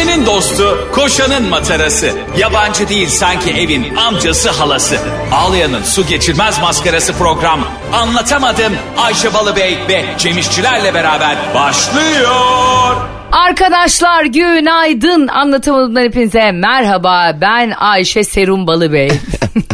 [0.00, 2.12] Ayşe'nin dostu, koşanın matarası.
[2.38, 4.96] Yabancı değil sanki evin amcası halası.
[5.32, 7.60] Ağlayan'ın su geçirmez maskarası program.
[7.92, 12.96] Anlatamadım Ayşe Balıbey ve Cemişçilerle beraber başlıyor.
[13.32, 19.10] Arkadaşlar günaydın anlatamadığımdan hepinize merhaba ben Ayşe Serum Balıbey.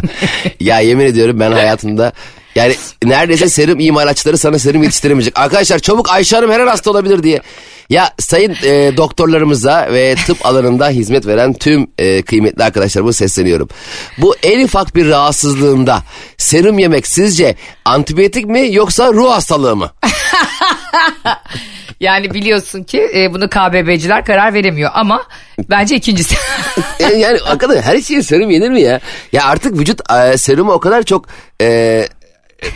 [0.60, 2.12] ya yemin ediyorum ben hayatımda
[2.56, 5.38] yani neredeyse serum imalatçıları sana serum yetiştiremeyecek.
[5.38, 7.40] Arkadaşlar çabuk Ayşe Hanım her an hasta olabilir diye.
[7.90, 13.68] Ya sayın e, doktorlarımıza ve tıp alanında hizmet veren tüm e, kıymetli arkadaşlarıma sesleniyorum.
[14.18, 16.02] Bu en ufak bir rahatsızlığında
[16.38, 19.90] serum yemek sizce antibiyotik mi yoksa ruh hastalığı mı?
[22.00, 25.22] yani biliyorsun ki e, bunu KBB'ciler karar veremiyor ama
[25.70, 26.34] bence ikincisi.
[27.00, 29.00] yani, yani hakikaten her şeye serum yenir mi ya?
[29.32, 31.26] Ya artık vücut e, serumu o kadar çok
[31.60, 32.08] e,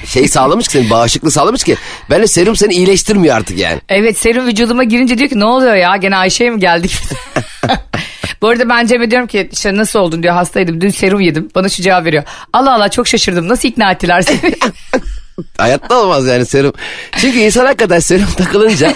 [0.07, 1.77] şey sağlamış ki senin bağışıklığı sağlamış ki.
[2.11, 3.81] Ben de serum seni iyileştirmiyor artık yani.
[3.89, 6.97] Evet serum vücuduma girince diyor ki ne oluyor ya gene Ayşe'ye mi geldik?
[8.43, 11.49] Bu arada ben Cem'e diyorum ki işte nasıl oldun diyor hastaydım dün serum yedim.
[11.55, 12.23] Bana şu cevap veriyor.
[12.53, 14.39] Allah Allah çok şaşırdım nasıl ikna ettiler seni?
[15.57, 16.73] Hayatta olmaz yani serum.
[17.17, 18.95] Çünkü insan hakikaten serum takılınca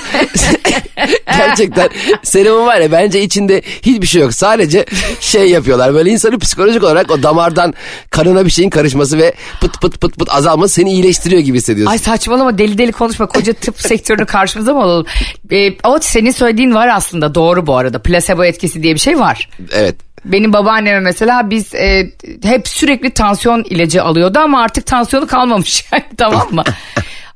[1.38, 1.88] gerçekten
[2.22, 4.34] serumun var ya bence içinde hiçbir şey yok.
[4.34, 4.84] Sadece
[5.20, 7.74] şey yapıyorlar böyle insanı psikolojik olarak o damardan
[8.10, 11.92] kanına bir şeyin karışması ve pıt pıt pıt pıt azalması seni iyileştiriyor gibi hissediyorsun.
[11.92, 15.06] Ay saçmalama deli deli konuşma koca tıp sektörünü karşımıza mı alalım?
[15.50, 19.48] Ee, o senin söylediğin var aslında doğru bu arada plasebo etkisi diye bir şey var.
[19.72, 19.96] Evet.
[20.24, 26.04] Benim babaanneme mesela biz e, hep sürekli tansiyon ilacı alıyordu ama artık tansiyonu kalmamış yani
[26.18, 26.64] tamam mı?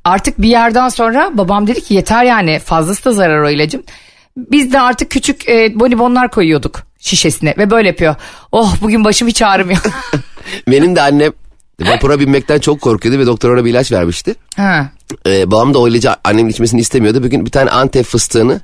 [0.09, 3.85] Artık bir yerden sonra babam dedi ki yeter yani fazlası da zarar o ilacın.
[4.37, 8.15] Biz de artık küçük e, bonibonlar koyuyorduk şişesine ve böyle yapıyor.
[8.53, 9.81] Oh bugün başım hiç ağrımıyor.
[10.69, 11.33] Benim de annem
[11.81, 14.35] vapura binmekten çok korkuyordu ve doktor ona bir ilaç vermişti.
[14.57, 14.91] Ha.
[15.27, 17.23] Ee, babam da o ilacı annemin içmesini istemiyordu.
[17.23, 18.61] Bugün bir tane antep fıstığını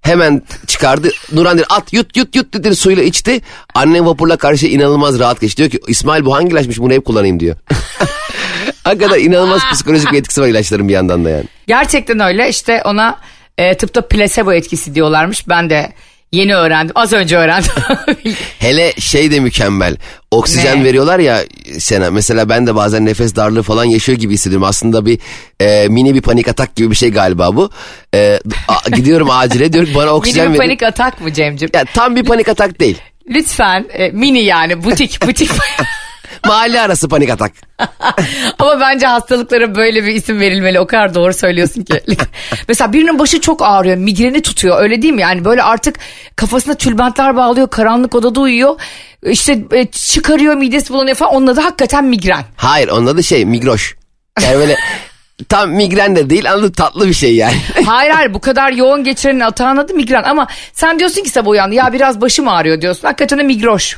[0.00, 1.10] hemen çıkardı.
[1.32, 3.40] Nuran dedi at yut yut yut dedi suyla içti.
[3.74, 5.56] Annem vapurla karşı inanılmaz rahat geçti.
[5.58, 7.56] Diyor ki İsmail bu hangi ilaçmış bunu hep kullanayım diyor.
[8.84, 11.44] Hakikaten inanılmaz psikolojik bir etkisi var ilaçların bir yandan da yani.
[11.66, 13.18] Gerçekten öyle işte ona
[13.58, 15.48] e, tıpta plasebo etkisi diyorlarmış.
[15.48, 15.92] Ben de
[16.32, 16.92] Yeni öğrendim.
[16.94, 17.70] Az önce öğrendim.
[18.58, 19.96] Hele şey de mükemmel.
[20.30, 20.84] Oksijen ne?
[20.84, 21.40] veriyorlar ya
[21.78, 22.10] sana.
[22.10, 24.66] Mesela ben de bazen nefes darlığı falan yaşıyor gibi hissediyorum.
[24.66, 25.18] Aslında bir
[25.60, 27.70] e, mini bir panik atak gibi bir şey galiba bu.
[28.14, 31.70] E, a, gidiyorum acile diyor ki bana oksijen Mini bir panik atak mı Cem'ciğim?
[31.74, 32.98] Ya, tam bir panik atak değil.
[33.28, 35.50] Lütfen e, mini yani butik butik.
[36.46, 37.52] Mahalle arası panik atak.
[38.58, 40.80] Ama bence hastalıklara böyle bir isim verilmeli.
[40.80, 42.00] O kadar doğru söylüyorsun ki.
[42.68, 43.96] Mesela birinin başı çok ağrıyor.
[43.96, 44.82] Migreni tutuyor.
[44.82, 45.22] Öyle değil mi?
[45.22, 45.98] Yani böyle artık
[46.36, 47.68] kafasına tülbentler bağlıyor.
[47.70, 48.80] Karanlık odada uyuyor.
[49.22, 51.34] İşte e, çıkarıyor midesi bulanıyor falan.
[51.34, 52.44] Onun adı hakikaten migren.
[52.56, 53.96] Hayır onun adı şey migroş.
[54.42, 54.76] Yani böyle
[55.48, 57.56] tam migren de değil anladın tatlı bir şey yani.
[57.86, 61.74] hayır hayır bu kadar yoğun geçirenin atağın adı migren ama sen diyorsun ki sabah uyandı
[61.74, 63.02] ya biraz başım ağrıyor diyorsun.
[63.02, 63.96] Hakikaten de migroş.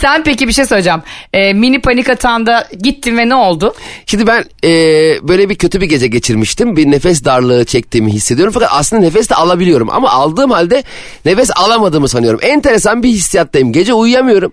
[0.00, 1.02] Sen peki bir şey söyleyeceğim.
[1.32, 3.74] Ee, mini panik atağında gittin ve ne oldu?
[4.06, 4.70] Şimdi ben e,
[5.28, 6.76] böyle bir kötü bir gece geçirmiştim.
[6.76, 8.54] Bir nefes darlığı çektiğimi hissediyorum.
[8.54, 9.90] Fakat aslında nefes de alabiliyorum.
[9.90, 10.82] Ama aldığım halde
[11.24, 12.40] nefes alamadığımı sanıyorum.
[12.42, 13.72] Enteresan bir hissiyattayım.
[13.72, 14.52] Gece uyuyamıyorum.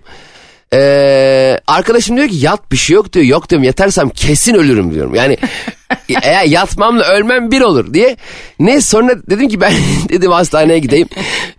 [0.72, 3.24] Ee, arkadaşım diyor ki yat bir şey yok diyor.
[3.24, 5.14] Yok diyorum yatarsam kesin ölürüm diyorum.
[5.14, 5.38] Yani
[6.22, 8.16] eğer yatmamla ölmem bir olur diye.
[8.58, 9.72] Ne sonra dedim ki ben
[10.08, 11.08] dedim hastaneye gideyim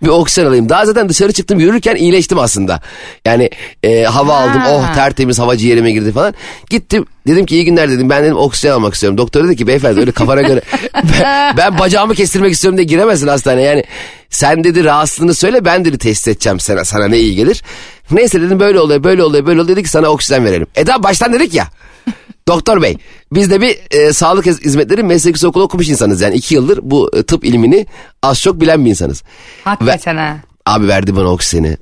[0.03, 0.69] bir oksijen alayım.
[0.69, 2.81] Daha zaten dışarı çıktım yürürken iyileştim aslında.
[3.25, 3.49] Yani
[3.83, 4.39] e, hava ha.
[4.39, 6.33] aldım oh tertemiz hava ciğerime girdi falan.
[6.69, 9.17] Gittim dedim ki iyi günler dedim ben dedim oksijen almak istiyorum.
[9.17, 10.61] Doktor dedi ki beyefendi öyle kafana göre
[11.22, 13.67] ben, ben bacağımı kestirmek istiyorum diye giremezsin hastaneye.
[13.67, 13.83] Yani
[14.29, 17.63] sen dedi rahatsızlığını söyle ben dedi test edeceğim sana, sana ne iyi gelir.
[18.11, 20.67] Neyse dedim böyle oluyor böyle oluyor böyle oluyor dedi ki sana oksijen verelim.
[20.75, 21.67] E daha baştan dedik ya.
[22.47, 22.97] Doktor bey
[23.31, 27.23] biz de bir e, sağlık hizmetleri meslek okulu okumuş insanız yani iki yıldır bu e,
[27.23, 27.85] tıp ilmini
[28.23, 29.23] az çok bilen bir insanız.
[29.63, 30.38] Hakikaten ha.
[30.66, 31.77] Abi verdi bana oksijeni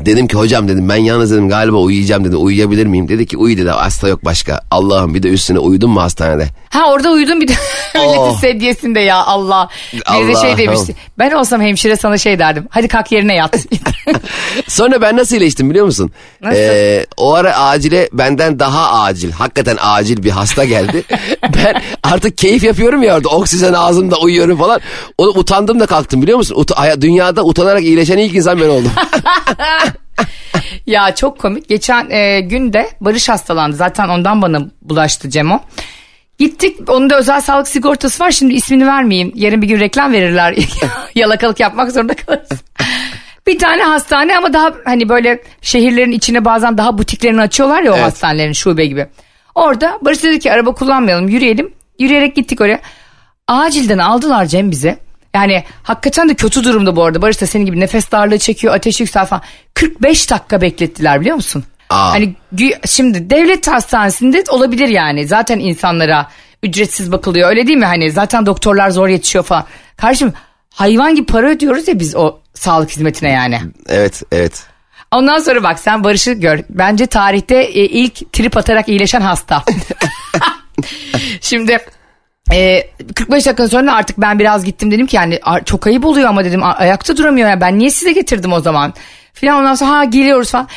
[0.00, 3.08] Dedim ki hocam dedim ben yalnız dedim galiba uyuyacağım dedi uyuyabilir miyim?
[3.08, 4.60] Dedi ki uyu dedi hasta yok başka.
[4.70, 6.48] Allah'ım bir de üstüne uyudun mu hastanede?
[6.70, 7.52] Ha orada uyudun bir de
[7.94, 8.40] milletin oh.
[8.40, 9.68] sedyesinde ya Allah.
[9.92, 10.94] Bir de şey demişti.
[11.18, 12.66] Ben olsam hemşire sana şey derdim.
[12.70, 13.56] Hadi kalk yerine yat.
[14.68, 16.10] Sonra ben nasıl iyileştim biliyor musun?
[16.40, 16.56] Nasıl?
[16.58, 21.04] Ee, o ara acile benden daha acil hakikaten acil bir hasta geldi.
[21.42, 24.80] ben artık keyif yapıyorum ya orada oksijen ağzımda uyuyorum falan.
[25.18, 26.54] Onu utandım da kalktım biliyor musun?
[26.54, 28.90] Ut- dünyada utanarak iyileşen ilk insan ben oldum.
[30.86, 31.68] ya çok komik.
[31.68, 33.76] Geçen e, günde Barış hastalandı.
[33.76, 35.60] Zaten ondan bana bulaştı Cemo.
[36.38, 39.32] Gittik onun da özel sağlık sigortası var şimdi ismini vermeyeyim.
[39.34, 40.54] Yarın bir gün reklam verirler
[41.14, 42.48] yalakalık yapmak zorunda kalırız.
[43.46, 47.94] bir tane hastane ama daha hani böyle şehirlerin içine bazen daha butiklerini açıyorlar ya o
[47.94, 48.04] evet.
[48.04, 49.06] hastanelerin şube gibi.
[49.54, 51.74] Orada Barış dedi ki araba kullanmayalım yürüyelim.
[51.98, 52.80] Yürüyerek gittik oraya.
[53.48, 54.98] Acilden aldılar Cem bize.
[55.36, 57.22] Yani hakikaten de kötü durumda bu arada.
[57.22, 59.42] Barış da senin gibi nefes darlığı çekiyor, ateş yüksel falan.
[59.74, 61.64] 45 dakika beklettiler biliyor musun?
[61.90, 62.12] Aa.
[62.12, 62.34] Hani
[62.86, 65.26] şimdi devlet hastanesinde olabilir yani.
[65.26, 66.30] Zaten insanlara
[66.62, 67.84] ücretsiz bakılıyor öyle değil mi?
[67.84, 69.64] Hani zaten doktorlar zor yetişiyor falan.
[69.96, 70.32] Kardeşim
[70.70, 73.60] hayvan gibi para ödüyoruz ya biz o sağlık hizmetine yani.
[73.88, 74.66] Evet evet.
[75.10, 76.60] Ondan sonra bak sen Barış'ı gör.
[76.70, 79.64] Bence tarihte e, ilk trip atarak iyileşen hasta.
[81.40, 81.78] Şimdi
[82.52, 82.82] e,
[83.14, 86.44] 45 dakika sonra artık ben biraz gittim dedim ki yani "Aa, çok ayıp oluyor ama
[86.44, 88.94] dedim "A- ayakta duramıyor ya ben niye size getirdim o zaman
[89.32, 90.68] filan ondan sonra ha geliyoruz falan.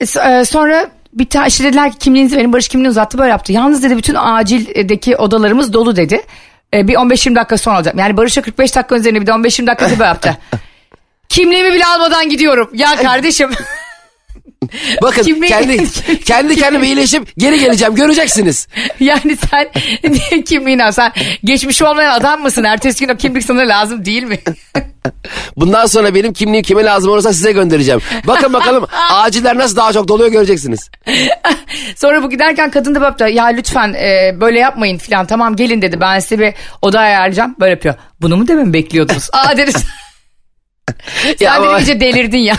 [0.00, 3.30] E, s- e, sonra bir tane işte dediler ki kimliğinizi verin Barış kimliğini uzattı böyle
[3.30, 3.52] yaptı.
[3.52, 6.20] Yalnız dedi bütün acildeki odalarımız dolu dedi.
[6.74, 7.94] E, bir 15-20 dakika sonra olacak.
[7.98, 10.36] Yani Barış'a 45 dakika üzerine bir de 15-20 dakika böyle yaptı.
[11.28, 12.70] Kimliğimi bile almadan gidiyorum.
[12.74, 13.50] Ya kardeşim.
[15.02, 15.90] Bakın Kimliği- kendi
[16.24, 18.68] kendi kendime iyileşip geri geleceğim göreceksiniz.
[19.00, 20.92] yani sen al?
[20.92, 21.12] Sen
[21.44, 22.64] geçmiş olmayan adam mısın?
[22.64, 24.38] Ertesi gün o kimlik sana lazım değil mi?
[25.56, 28.00] Bundan sonra benim kimliğim kime lazım olursa size göndereceğim.
[28.26, 30.90] Bakın bakalım aciller nasıl daha çok doluyor göreceksiniz.
[31.96, 33.24] Sonra bu giderken kadın da yaptı.
[33.24, 35.26] Ya lütfen e, böyle yapmayın filan.
[35.26, 36.00] Tamam gelin dedi.
[36.00, 37.56] Ben size bir oda ayarlayacağım.
[37.60, 37.94] Böyle yapıyor.
[38.20, 39.28] Bunu mu dememi bekliyordunuz?
[39.32, 39.72] Aa dedi.
[39.72, 42.58] Sen Ya de iyice delirdin yani.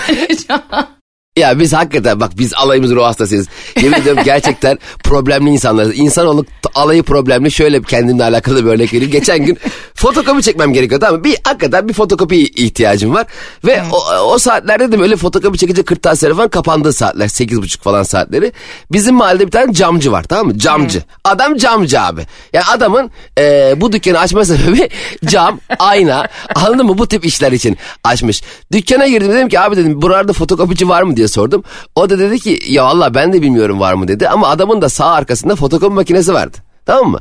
[1.39, 3.47] Ya biz hakikaten bak biz alayımız ruh hastasıyız.
[3.81, 5.99] Yemin ediyorum gerçekten problemli insanlarız.
[5.99, 6.45] İnsanoğlu
[6.75, 7.51] alayı problemli.
[7.51, 9.11] Şöyle kendimle alakalı bir örnek vereyim.
[9.11, 9.57] Geçen gün
[9.95, 11.23] fotokopi çekmem gerekiyor tamam mı?
[11.23, 13.27] Bir, hakikaten bir fotokopi ihtiyacım var.
[13.65, 17.27] Ve o, o saatlerde de böyle fotokopi çekince kırtasiye falan kapandığı saatler.
[17.27, 18.51] Sekiz buçuk falan saatleri.
[18.91, 20.57] Bizim mahallede bir tane camcı var tamam mı?
[20.57, 21.03] Camcı.
[21.23, 22.21] Adam camcı abi.
[22.53, 24.89] Yani adamın e, bu dükkanı açma sebebi
[25.25, 26.97] cam, ayna anladın mı?
[26.97, 28.43] Bu tip işler için açmış.
[28.71, 31.63] Dükkana girdim dedim ki abi dedim buralarda fotokopici var mı diye sordum.
[31.95, 34.29] O da dedi ki ya valla ben de bilmiyorum var mı dedi.
[34.29, 36.57] Ama adamın da sağ arkasında fotokopi makinesi vardı.
[36.85, 37.19] Tamam mı?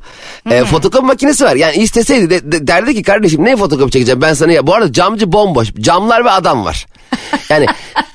[0.50, 1.56] E, fotokopi makinesi var.
[1.56, 4.66] Yani isteseydi de, de- derdi ki kardeşim ne fotokopi çekeceğim ben sana ya.
[4.66, 5.74] Bu arada camcı bomboş.
[5.80, 6.86] Camlar ve adam var.
[7.48, 7.66] Yani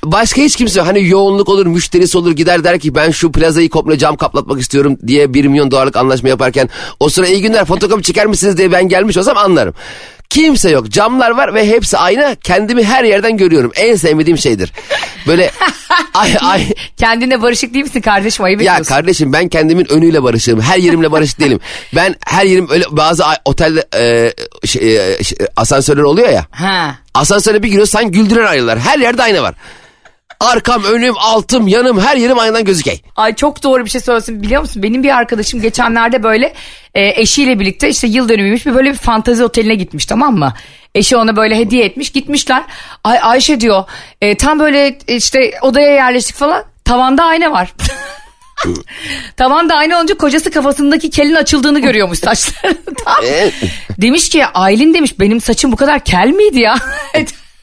[0.04, 0.82] başka hiç kimse.
[0.82, 4.98] Hani yoğunluk olur, müşterisi olur gider der ki ben şu plazayı komple cam kaplatmak istiyorum
[5.08, 6.70] diye 1 milyon dolarlık anlaşma yaparken
[7.00, 9.74] o sıra iyi günler fotokopi çeker misiniz diye ben gelmiş olsam anlarım.
[10.30, 10.90] Kimse yok.
[10.90, 12.36] Camlar var ve hepsi ayna.
[12.36, 13.72] Kendimi her yerden görüyorum.
[13.76, 14.74] En sevmediğim şeydir.
[15.28, 15.52] Böyle
[16.14, 16.68] ay ay
[16.98, 18.46] Kendine barışık değil misin kardeşim?
[18.46, 18.96] Ayıp ya ediyorsun.
[18.96, 20.62] kardeşim ben kendimin önüyle barışığım.
[20.62, 21.60] Her yerimle barışık değilim.
[21.96, 24.34] Ben her yerim öyle bazı otelde e,
[24.68, 26.46] şey, e, şey, asansörler oluyor ya.
[26.52, 26.96] Ha.
[27.14, 28.80] Asansöre bir giriyorsun sen güldüren aynalar.
[28.80, 29.56] Her yerde ayna var.
[30.40, 33.02] Arkam, önüm, altım, yanım her yerim aynadan gözükey.
[33.16, 34.84] Ay çok doğru bir şey söylüyorsun biliyor musun?
[34.84, 36.54] Benim bir arkadaşım geçenlerde böyle
[36.96, 40.54] e, eşiyle birlikte işte yıl dönümüymüş bir böyle bir fantazi oteline gitmiş tamam mı?
[40.96, 42.64] Eşi ona böyle hediye etmiş gitmişler.
[43.04, 43.84] Ay Ayşe diyor
[44.22, 47.74] e, tam böyle işte odaya yerleştik falan tavanda ayna var.
[49.38, 52.78] Tavanda ayna olunca kocası kafasındaki kelin açıldığını görüyormuş saçları.
[53.26, 53.52] E?
[54.02, 56.76] demiş ki Aylin demiş benim saçım bu kadar kel miydi ya?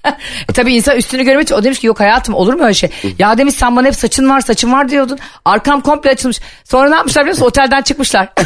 [0.49, 2.91] E Tabii insan üstünü için o demiş ki yok hayatım olur mu öyle şey?
[3.19, 5.19] Ya demiş sen bana hep saçın var saçın var diyordun.
[5.45, 6.41] Arkam komple açılmış.
[6.65, 7.47] Sonra ne yapmışlar biliyor musun?
[7.47, 8.29] Otelden çıkmışlar.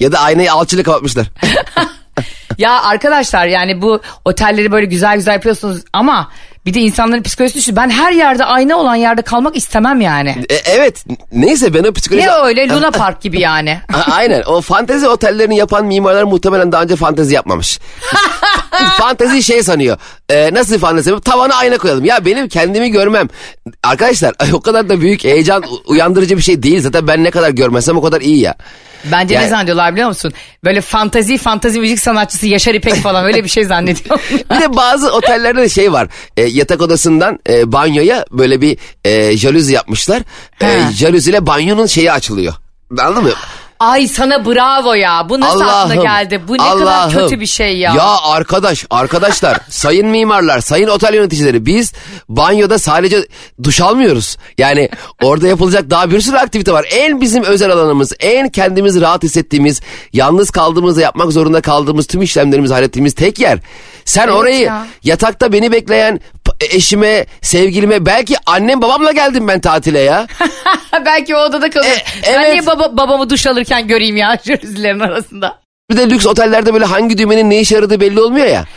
[0.00, 1.26] Ya da aynayı alçıyla kapatmışlar.
[2.58, 6.30] ya arkadaşlar yani bu otelleri böyle güzel güzel yapıyorsunuz ama
[6.66, 7.76] bir de insanların psikolojisi düşün.
[7.76, 10.44] Ben her yerde ayna olan yerde kalmak istemem yani.
[10.50, 12.26] E, evet neyse ben o psikoloji...
[12.26, 13.80] Ne öyle Luna Park gibi yani.
[14.10, 17.80] Aynen o fantezi otellerini yapan mimarlar muhtemelen daha önce fantezi yapmamış.
[18.98, 19.98] fantezi şey sanıyor.
[20.28, 22.04] E, nasıl fantezi yapıp tavana ayna koyalım.
[22.04, 23.28] Ya benim kendimi görmem.
[23.82, 26.80] Arkadaşlar o kadar da büyük heyecan uyandırıcı bir şey değil.
[26.80, 28.54] Zaten ben ne kadar görmesem o kadar iyi ya.
[29.12, 30.32] Bence Yani- ne zannediyorlar biliyor musun?
[30.64, 34.20] Böyle fantazi fantazi müzik sanatçısı Yaşar İpek falan öyle bir şey zannediyor.
[34.50, 36.08] Bir de bazı otellerde de şey var.
[36.36, 40.22] E, yatak odasından e, banyoya böyle bir e, jalüzi yapmışlar.
[40.60, 42.54] E, jalüziyle banyonun şeyi açılıyor.
[42.98, 43.30] Anladın mı?
[43.84, 45.28] Ay sana bravo ya.
[45.28, 46.40] Bu nasıl aklına Allah'ım, geldi?
[46.48, 47.10] Bu ne Allah'ım.
[47.10, 47.94] kadar kötü bir şey ya.
[47.94, 51.92] Ya arkadaş, arkadaşlar, sayın mimarlar, sayın otel yöneticileri biz
[52.28, 53.26] banyoda sadece
[53.62, 54.36] duş almıyoruz.
[54.58, 54.88] Yani
[55.22, 56.86] orada yapılacak daha bir sürü aktivite var.
[56.92, 59.80] En bizim özel alanımız, en kendimiz rahat hissettiğimiz,
[60.12, 63.58] yalnız kaldığımızda yapmak zorunda kaldığımız tüm işlemlerimizi hallettiğimiz tek yer.
[64.04, 64.86] Sen Evet orayı ya.
[65.04, 66.20] yatakta beni bekleyen
[66.70, 70.26] eşime, sevgilime, belki annem babamla geldim ben tatile ya.
[71.04, 71.86] Belki o odada kalır.
[71.86, 71.96] E,
[72.26, 72.50] Ben evet.
[72.52, 75.58] niye baba, babamı duş alırken göreyim ya jürilerin arasında?
[75.90, 78.64] Bir de lüks otellerde böyle hangi düğmenin ne işe yaradığı belli olmuyor ya.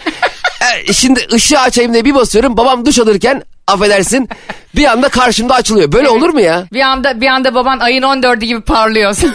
[0.88, 2.58] E, Şimdi ışığı açayım diye bir basıyorum.
[2.58, 4.30] Babam duş alırken affedersin
[4.76, 5.92] bir anda karşımda açılıyor.
[5.92, 6.66] Böyle olur mu ya?
[6.74, 9.16] Bir anda bir anda baban ayın 14'ü gibi parlıyor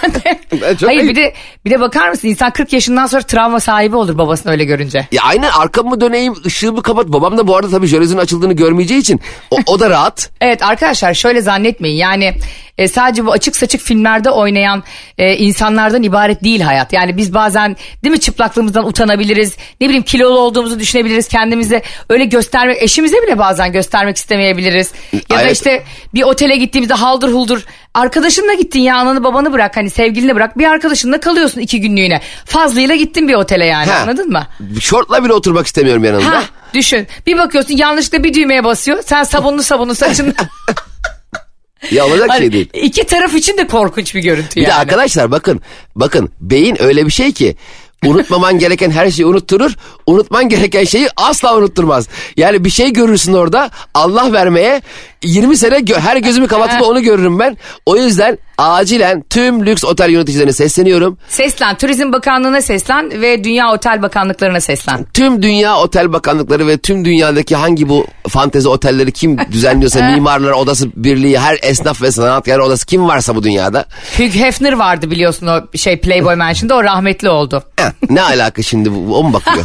[0.81, 1.11] çok Hayır ayıp.
[1.11, 1.35] bir de
[1.65, 5.09] bir de bakar mısın insan 40 yaşından sonra travma sahibi olur babasını öyle görünce.
[5.12, 7.09] Ya aynen arkamı döneyim ışığımı kapat.
[7.09, 9.21] Babam da bu arada tabii jölezin açıldığını görmeyeceği için
[9.51, 10.31] o, o da rahat.
[10.41, 12.35] Evet arkadaşlar şöyle zannetmeyin yani
[12.79, 14.83] e, sadece bu açık saçık filmlerde oynayan
[15.19, 16.93] e, insanlardan ibaret değil hayat.
[16.93, 19.57] Yani biz bazen değil mi çıplaklığımızdan utanabiliriz.
[19.81, 21.83] Ne bileyim kilolu olduğumuzu düşünebiliriz kendimize.
[22.11, 24.93] Öyle göstermek eşimize bile bazen göstermek istemeyebiliriz.
[25.31, 25.83] Ya da işte
[26.14, 27.64] bir otele gittiğimizde haldır huldur
[27.95, 32.21] arkadaşınla gittin ya ananı babanı bırak hani sevgilini bırak bir arkadaşınla kalıyorsun iki günlüğüne.
[32.45, 33.99] Fazlıyla gittin bir otele yani Ha.
[34.02, 34.47] anladın mı?
[34.81, 36.31] Şortla bile oturmak istemiyorum yanında.
[36.37, 36.43] Ha,
[36.75, 40.35] düşün bir bakıyorsun yanlışlıkla bir düğmeye basıyor sen sabunlu sabunlu saçını
[41.91, 42.69] Ya olacak Hani şey değil.
[42.75, 44.71] İki taraf için de korkunç bir görüntü Bir yani.
[44.71, 45.61] de arkadaşlar bakın
[45.97, 47.57] bakın beyin öyle bir şey ki
[48.06, 49.73] unutmaman gereken her şeyi unutturur.
[50.06, 52.09] Unutman gereken şeyi asla unutturmaz.
[52.37, 54.82] Yani bir şey görürsün orada Allah vermeye
[55.25, 57.56] 20 sene gö- her gözümü kapatıp onu görürüm ben.
[57.87, 61.18] O yüzden acilen tüm lüks otel yöneticilerine sesleniyorum.
[61.28, 65.06] Seslen, Turizm Bakanlığı'na seslen ve Dünya Otel Bakanlıklarına seslen.
[65.14, 70.88] Tüm dünya otel bakanlıkları ve tüm dünyadaki hangi bu fantezi otelleri kim düzenliyorsa mimarlar odası
[70.97, 73.85] birliği her esnaf ve sanatkar odası kim varsa bu dünyada.
[74.16, 77.62] Hugh Hefner vardı biliyorsun o şey Playboy Mansion'da o rahmetli oldu.
[78.11, 79.65] Ne alaka şimdi bu, o mu bakıyor?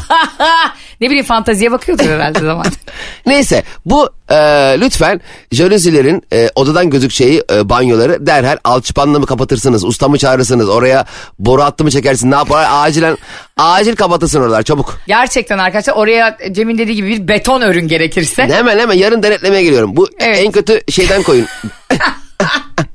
[1.02, 2.66] ne bileyim fantaziye bakıyordur herhalde zaman.
[3.26, 4.36] Neyse bu e,
[4.80, 11.06] lütfen jalüzilerin e, odadan gözükeceği e, banyoları derhal alçıpanla mı kapatırsınız, ustamı çağırırsınız, oraya
[11.40, 13.18] boru hattı mı çekersin ne yapar acilen
[13.58, 14.98] acil kapatırsın oralar çabuk.
[15.08, 18.44] Gerçekten arkadaşlar oraya Cem'in dediği gibi bir beton örün gerekirse.
[18.44, 19.96] Hemen hemen yarın denetlemeye geliyorum.
[19.96, 20.40] Bu Evet.
[20.40, 21.46] en kötü şeyden koyun.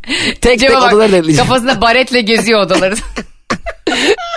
[0.04, 1.48] tek tek Cem'e bak, odaları denetleyeceğim.
[1.48, 2.94] kafasında baretle geziyor odaları.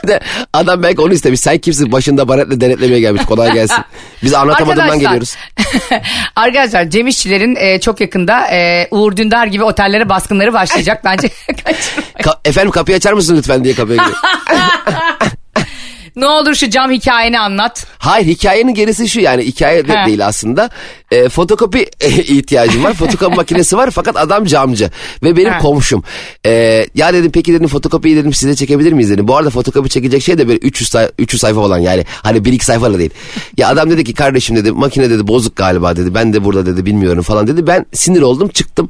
[0.04, 0.20] Bir de
[0.54, 1.40] adam belki onu istemiş.
[1.40, 3.78] Sen kimsin başında baretle denetlemeye gelmiş kolay gelsin.
[4.24, 5.36] Biz anlatamadığından Arkadaşlar- geliyoruz.
[6.36, 11.02] Arkadaşlar Cem İşçilerin e, çok yakında e, Uğur Dündar gibi otellere baskınları başlayacak.
[11.06, 11.28] Bence.
[12.20, 14.18] Ka- efendim kapıyı açar mısın lütfen diye kapıya giriyor.
[16.16, 17.86] Ne olur şu cam hikayeni anlat.
[17.98, 20.06] Hayır hikayenin gerisi şu yani hikaye de He.
[20.06, 20.70] değil aslında.
[21.12, 22.94] E, fotokopi ihtiyacım var.
[22.94, 24.90] Fotokopi makinesi var fakat adam camcı
[25.24, 25.58] ve benim He.
[25.58, 26.04] komşum.
[26.46, 29.28] E, ya dedim peki dedim fotokopiyi dedim size çekebilir miyiz dedim.
[29.28, 32.64] Bu arada fotokopi çekecek şey de böyle 300, say- 300 sayfa olan yani hani 1-2
[32.64, 33.12] sayfalı değil.
[33.58, 36.14] Ya adam dedi ki kardeşim dedi makine dedi bozuk galiba dedi.
[36.16, 37.68] Ben de burada dedi bilmiyorum falan dedi.
[37.68, 38.90] Ben sinir oldum çıktım.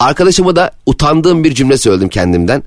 [0.00, 2.62] Arkadaşıma da utandığım bir cümle söyledim kendimden.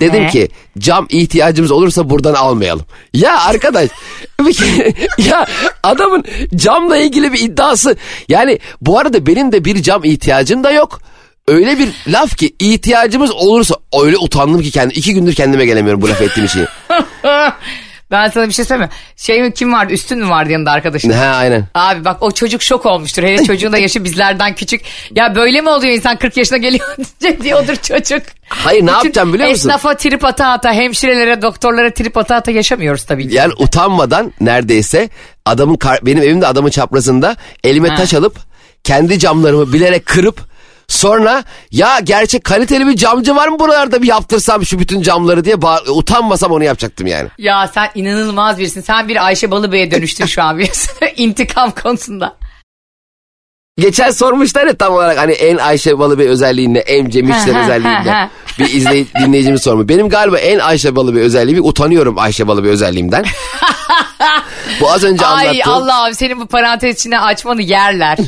[0.00, 0.30] Dedim Ne?
[0.30, 2.84] ki cam ihtiyacımız olursa buradan almayalım.
[3.14, 3.90] Ya arkadaş
[5.18, 5.46] ya
[5.82, 6.24] adamın
[6.56, 7.96] camla ilgili bir iddiası.
[8.28, 11.00] Yani bu arada benim de bir cam ihtiyacım da yok.
[11.48, 16.08] Öyle bir laf ki ihtiyacımız olursa öyle utandım ki kendi iki gündür kendime gelemiyorum bu
[16.08, 16.66] laf ettiğim şeyi.
[18.10, 18.96] Ben sana bir şey söyleyeyim mi?
[19.16, 21.10] Şey mi kim vardı üstün mü vardı yanında arkadaşın?
[21.10, 21.64] ha aynen.
[21.74, 23.22] Abi bak o çocuk şok olmuştur.
[23.22, 24.80] Hele çocuğun da yaşı bizlerden küçük.
[25.10, 26.96] Ya böyle mi oluyor insan 40 yaşına geliyor
[27.42, 28.22] diyordur çocuk.
[28.48, 29.68] Hayır, ne yapacağım biliyor musun?
[29.68, 33.34] Esnafa trip ata ata, hemşirelere, doktorlara trip ata ata yaşamıyoruz tabii ki.
[33.34, 35.08] Yani utanmadan neredeyse
[35.46, 37.96] adamın benim evimde adamın çaprazında elime Ha.
[37.96, 38.36] taş alıp
[38.84, 40.47] kendi camlarımı bilerek kırıp
[40.88, 45.62] sonra ya gerçek kaliteli bir camcı var mı buralarda bir yaptırsam şu bütün camları diye
[45.62, 47.28] bağır- utanmasam onu yapacaktım yani.
[47.38, 48.80] Ya sen inanılmaz birisin.
[48.80, 50.90] Sen bir Ayşe Balıbey'e dönüştün şu an biliyorsun.
[51.16, 52.36] İntikam konusunda.
[53.78, 57.58] Geçen sormuşlar ya tam olarak hani en Ayşe Balıbey özelliği ne, en Cem İşler Ha,
[57.58, 58.10] ha, özelliği ha, ne?
[58.10, 58.30] ha.
[58.58, 59.88] Bir izley dinleyicimiz sormuş.
[59.88, 63.24] Benim galiba en Ayşe Balıbey özelliği bir utanıyorum Ayşe Balıbey özelliğimden.
[64.80, 65.72] Bu az önce Ay anlattığım.
[65.72, 68.18] Allah'ım senin bu parantez içine açmanı yerler.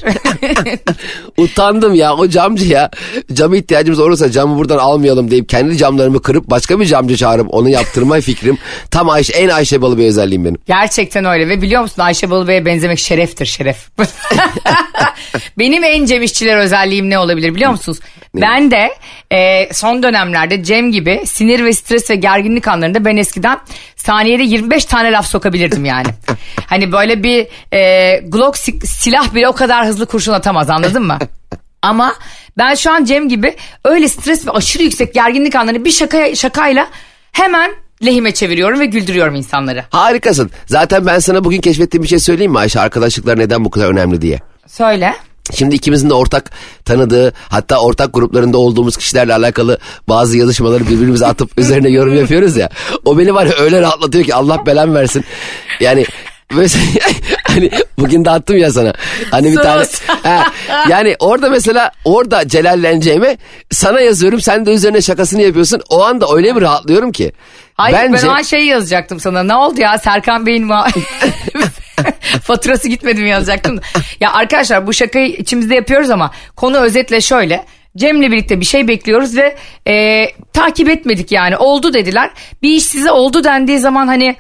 [1.37, 2.91] Utandım ya o camcı ya.
[3.33, 7.69] Cam ihtiyacımız olursa camı buradan almayalım deyip kendi camlarımı kırıp başka bir camcı çağırıp onu
[7.69, 8.59] yaptırma fikrim.
[8.91, 10.59] Tam Ayşe, en Ayşe Balıbey özelliğim benim.
[10.67, 13.89] Gerçekten öyle ve biliyor musun Ayşe Balıbey'e benzemek şereftir şeref.
[15.59, 17.99] Benim en Cem İşçiler özelliğim ne olabilir biliyor musunuz?
[18.35, 18.91] Ben de
[19.33, 23.59] e, son dönemlerde Cem gibi sinir ve stres ve gerginlik anlarında ben eskiden
[24.01, 26.07] saniyede 25 tane laf sokabilirdim yani.
[26.67, 31.19] hani böyle bir e, Glock si- silah bile o kadar hızlı kurşun atamaz anladın mı?
[31.83, 32.15] Ama
[32.59, 36.89] ben şu an Cem gibi öyle stres ve aşırı yüksek gerginlik anlarını bir şaka şakayla
[37.33, 37.71] hemen
[38.05, 39.85] lehime çeviriyorum ve güldürüyorum insanları.
[39.91, 40.51] Harikasın.
[40.67, 42.81] Zaten ben sana bugün keşfettiğim bir şey söyleyeyim mi Ayşe?
[42.81, 44.39] Arkadaşlıklar neden bu kadar önemli diye.
[44.67, 45.15] Söyle.
[45.55, 46.51] Şimdi ikimizin de ortak
[46.85, 49.79] tanıdığı hatta ortak gruplarında olduğumuz kişilerle alakalı
[50.09, 52.69] bazı yazışmaları birbirimize atıp üzerine yorum yapıyoruz ya.
[53.05, 55.25] O beni var ya öyle rahatlatıyor ki Allah belam versin.
[55.81, 56.07] Yani
[56.51, 56.85] mesela
[57.49, 58.93] hani bugün de attım ya sana.
[59.31, 59.63] Hani bir Sus.
[59.63, 59.85] tane
[60.23, 60.45] Ha,
[60.89, 63.39] yani orada mesela orada celalleneceğime
[63.71, 65.81] sana yazıyorum sen de üzerine şakasını yapıyorsun.
[65.91, 67.33] O anda öyle bir rahatlıyorum ki.
[67.75, 69.43] Hayır Bence ben o an şey yazacaktım sana.
[69.43, 70.91] Ne oldu ya Serkan Bey'in ma-
[72.43, 73.77] Faturası gitmedi mi yazacaktım.
[73.77, 73.81] da.
[74.21, 77.65] ya arkadaşlar bu şakayı içimizde yapıyoruz ama konu özetle şöyle.
[77.97, 79.57] Cem'le birlikte bir şey bekliyoruz ve
[79.89, 82.31] e, takip etmedik yani oldu dediler.
[82.63, 84.37] Bir iş size oldu dendiği zaman hani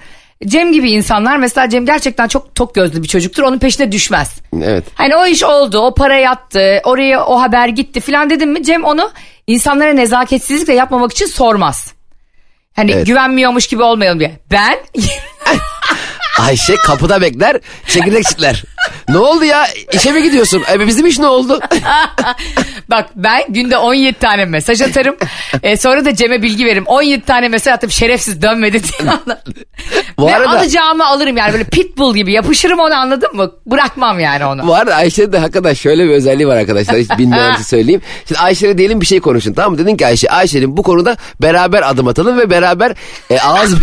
[0.47, 4.41] Cem gibi insanlar mesela Cem gerçekten çok tok gözlü bir çocuktur onun peşine düşmez.
[4.63, 4.85] Evet.
[4.95, 8.85] Hani o iş oldu, o para yattı, oraya o haber gitti filan dedim mi Cem
[8.85, 9.11] onu
[9.47, 11.93] insanlara nezaketsizlikle yapmamak için sormaz.
[12.77, 13.07] Hani Evet.
[13.07, 14.33] güvenmiyormuş gibi olmayalım diye.
[14.51, 14.79] Ben
[16.47, 17.57] Ayşe kapıda bekler
[17.87, 18.63] çekirdek çitler.
[19.09, 20.63] ne oldu ya işe mi gidiyorsun?
[20.73, 21.61] E, bizim iş ne oldu?
[22.91, 25.17] bak ben günde 17 tane mesaj atarım.
[25.63, 26.85] E, sonra da Cem'e bilgi veririm.
[26.87, 29.11] 17 tane mesaj atıp şerefsiz dönmedi diye.
[30.19, 33.51] Bu Ve arada- alacağımı alırım yani böyle pitbull gibi yapışırım onu anladın mı?
[33.67, 34.67] Bırakmam yani onu.
[34.67, 36.97] Bu arada Ayşe'de de hakikaten şöyle bir özelliği var arkadaşlar.
[36.97, 38.01] Hiç bilmeyen söyleyeyim.
[38.29, 39.79] Şimdi Ayşe'yle diyelim bir şey konuşun tamam mı?
[39.79, 42.93] Dedin ki Ayşe, Ayşe'nin bu konuda beraber adım atalım ve beraber
[43.31, 43.75] e, ağız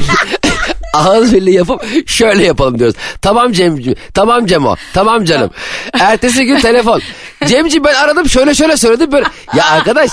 [0.94, 2.96] ağız birliği yapıp şöyle yapalım diyoruz.
[3.22, 5.50] Tamam Cemciğim, tamam Cemo, tamam canım.
[6.00, 7.02] Ertesi gün telefon.
[7.48, 9.26] Cemciğim ben aradım şöyle şöyle söyledim böyle.
[9.56, 10.12] Ya arkadaş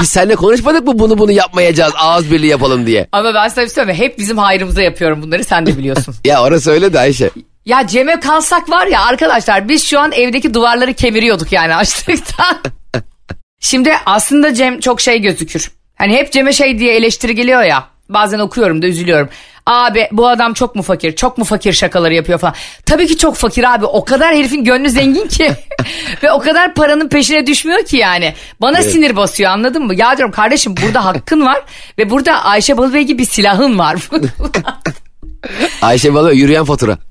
[0.00, 3.08] biz seninle konuşmadık mı bunu bunu yapmayacağız ağız birliği yapalım diye.
[3.12, 4.02] Ama ben sana bir şey söyleyeyim?
[4.02, 6.14] Hep bizim hayrımıza yapıyorum bunları sen de biliyorsun.
[6.24, 7.30] Ya orası öyle de Ayşe.
[7.66, 12.58] Ya Cem'e kalsak var ya arkadaşlar biz şu an evdeki duvarları kemiriyorduk yani açlıktan.
[13.60, 15.70] Şimdi aslında Cem çok şey gözükür.
[15.96, 17.88] Hani hep Cem'e şey diye eleştiri geliyor ya.
[18.08, 19.28] Bazen okuyorum da üzülüyorum.
[19.66, 21.16] Abi bu adam çok mu fakir?
[21.16, 22.54] Çok mu fakir şakaları yapıyor falan.
[22.86, 23.84] Tabii ki çok fakir abi.
[23.84, 25.52] O kadar herifin gönlü zengin ki.
[26.22, 28.34] Ve o kadar paranın peşine düşmüyor ki yani.
[28.60, 29.94] Bana sinir basıyor anladın mı?
[29.94, 31.62] Ya diyorum kardeşim burada hakkın var.
[31.98, 33.96] Ve burada Ayşe Balıbey gibi bir silahın var.
[35.82, 36.98] Ayşe Balı yürüyen fatura.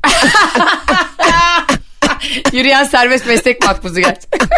[2.51, 4.49] Yürüyen serbest meslek makbuzu gerçekten.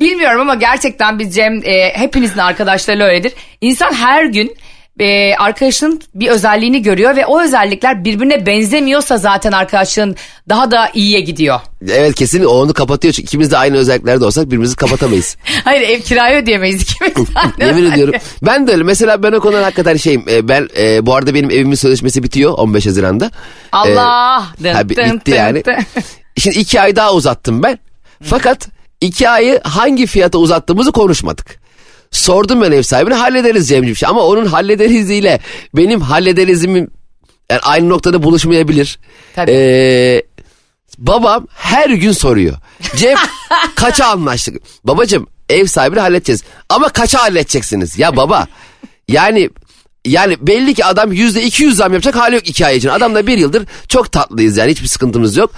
[0.00, 3.32] Bilmiyorum ama gerçekten biz Cem e, hepinizin arkadaşlarıyla öyledir.
[3.60, 4.56] İnsan her gün
[4.98, 10.16] e, arkadaşının bir özelliğini görüyor ve o özellikler birbirine benzemiyorsa zaten arkadaşlığın
[10.48, 11.60] daha da iyiye gidiyor.
[11.90, 13.14] Evet kesin o onu kapatıyor.
[13.14, 15.36] Çünkü ikimiz de aynı özelliklerde olsak birbirimizi kapatamayız.
[15.64, 17.28] Hayır ev kirayı ödeyemeyiz ikimiz.
[17.60, 18.14] Yemin ediyorum.
[18.42, 18.82] Ben de öyle.
[18.82, 20.24] Mesela ben o konuda hakikaten şeyim.
[20.30, 23.30] e, Ben e, bu arada benim evimin sözleşmesi bitiyor 15 Haziran'da.
[23.72, 24.44] Allah.
[24.60, 25.64] E, Dın ha, bi- dın bitti dın yani.
[25.64, 25.74] dın.
[26.36, 27.78] Şimdi iki ay daha uzattım ben.
[28.22, 28.68] Fakat
[29.00, 31.67] iki ayı hangi fiyata uzattığımızı konuşmadık.
[32.10, 33.96] Sordum ben ev sahibine hallederiz Cemciğim.
[34.06, 35.40] Ama onun hallederiz ile
[35.76, 36.90] benim hallederizimim
[37.50, 38.98] yani aynı noktada buluşmayabilir.
[39.34, 39.50] Tabii.
[39.50, 40.22] Ee,
[40.98, 42.56] babam her gün soruyor.
[42.96, 43.16] Cem
[43.76, 44.62] kaça anlaştık?
[44.84, 46.42] Babacım ev sahibini halledeceğiz.
[46.68, 47.98] Ama kaça halledeceksiniz?
[47.98, 48.46] Ya baba
[49.08, 49.50] yani
[50.04, 52.88] yani belli ki adam yüzde iki yüz zam yapacak hali yok iki ay için.
[52.88, 55.50] Adamla bir yıldır çok tatlıyız yani hiçbir sıkıntımız yok.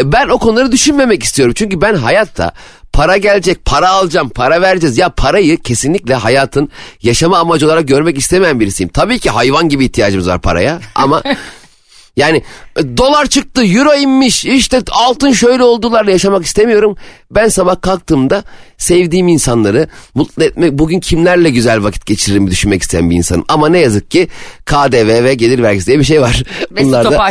[0.00, 1.54] E, Ben o konuları düşünmemek istiyorum.
[1.56, 2.52] Çünkü ben hayatta
[2.94, 4.98] para gelecek, para alacağım, para vereceğiz.
[4.98, 6.68] Ya parayı kesinlikle hayatın
[7.02, 8.90] yaşama amacı olarak görmek istemeyen birisiyim.
[8.92, 11.22] Tabii ki hayvan gibi ihtiyacımız var paraya ama
[12.16, 12.42] yani
[12.76, 16.96] e, dolar çıktı, euro inmiş, işte altın şöyle oldularla yaşamak istemiyorum.
[17.30, 18.44] Ben sabah kalktığımda
[18.78, 23.44] sevdiğim insanları mutlu etmek, bugün kimlerle güzel vakit geçiririm düşünmek isteyen bir insanım.
[23.48, 24.28] Ama ne yazık ki
[24.64, 26.42] KDV ve gelir vergisi diye bir şey var.
[26.70, 27.30] Ve Bunlar da,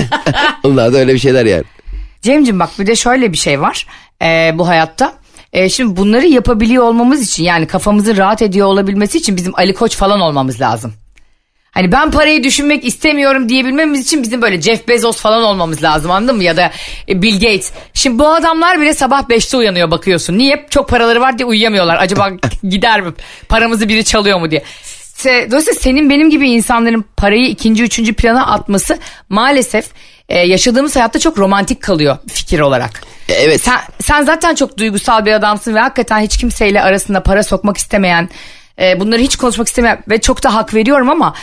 [0.64, 1.64] bunlar da öyle bir şeyler yani.
[2.22, 3.86] Cemcim bak bir de şöyle bir şey var
[4.22, 5.14] e, bu hayatta.
[5.52, 9.96] E, şimdi bunları yapabiliyor olmamız için yani kafamızın rahat ediyor olabilmesi için bizim Ali Koç
[9.96, 10.92] falan olmamız lazım.
[11.70, 16.36] Hani ben parayı düşünmek istemiyorum diyebilmemiz için bizim böyle Jeff Bezos falan olmamız lazım anladın
[16.36, 16.44] mı?
[16.44, 16.70] Ya da
[17.08, 17.72] e, Bill Gates.
[17.94, 20.38] Şimdi bu adamlar bile sabah 5'te uyanıyor bakıyorsun.
[20.38, 20.66] Niye?
[20.70, 21.96] Çok paraları var diye uyuyamıyorlar.
[22.00, 22.30] Acaba
[22.62, 23.12] gider mi?
[23.48, 24.62] Paramızı biri çalıyor mu diye.
[25.24, 29.90] Dolayısıyla senin benim gibi insanların parayı ikinci, üçüncü plana atması maalesef
[30.30, 33.02] e, yaşadığımız hayatta çok romantik kalıyor fikir olarak.
[33.28, 33.60] Evet.
[33.62, 38.28] Sen, sen zaten çok duygusal bir adamsın ve hakikaten hiç kimseyle arasında para sokmak istemeyen,
[38.80, 41.34] e, bunları hiç konuşmak istemeyen ve çok da hak veriyorum ama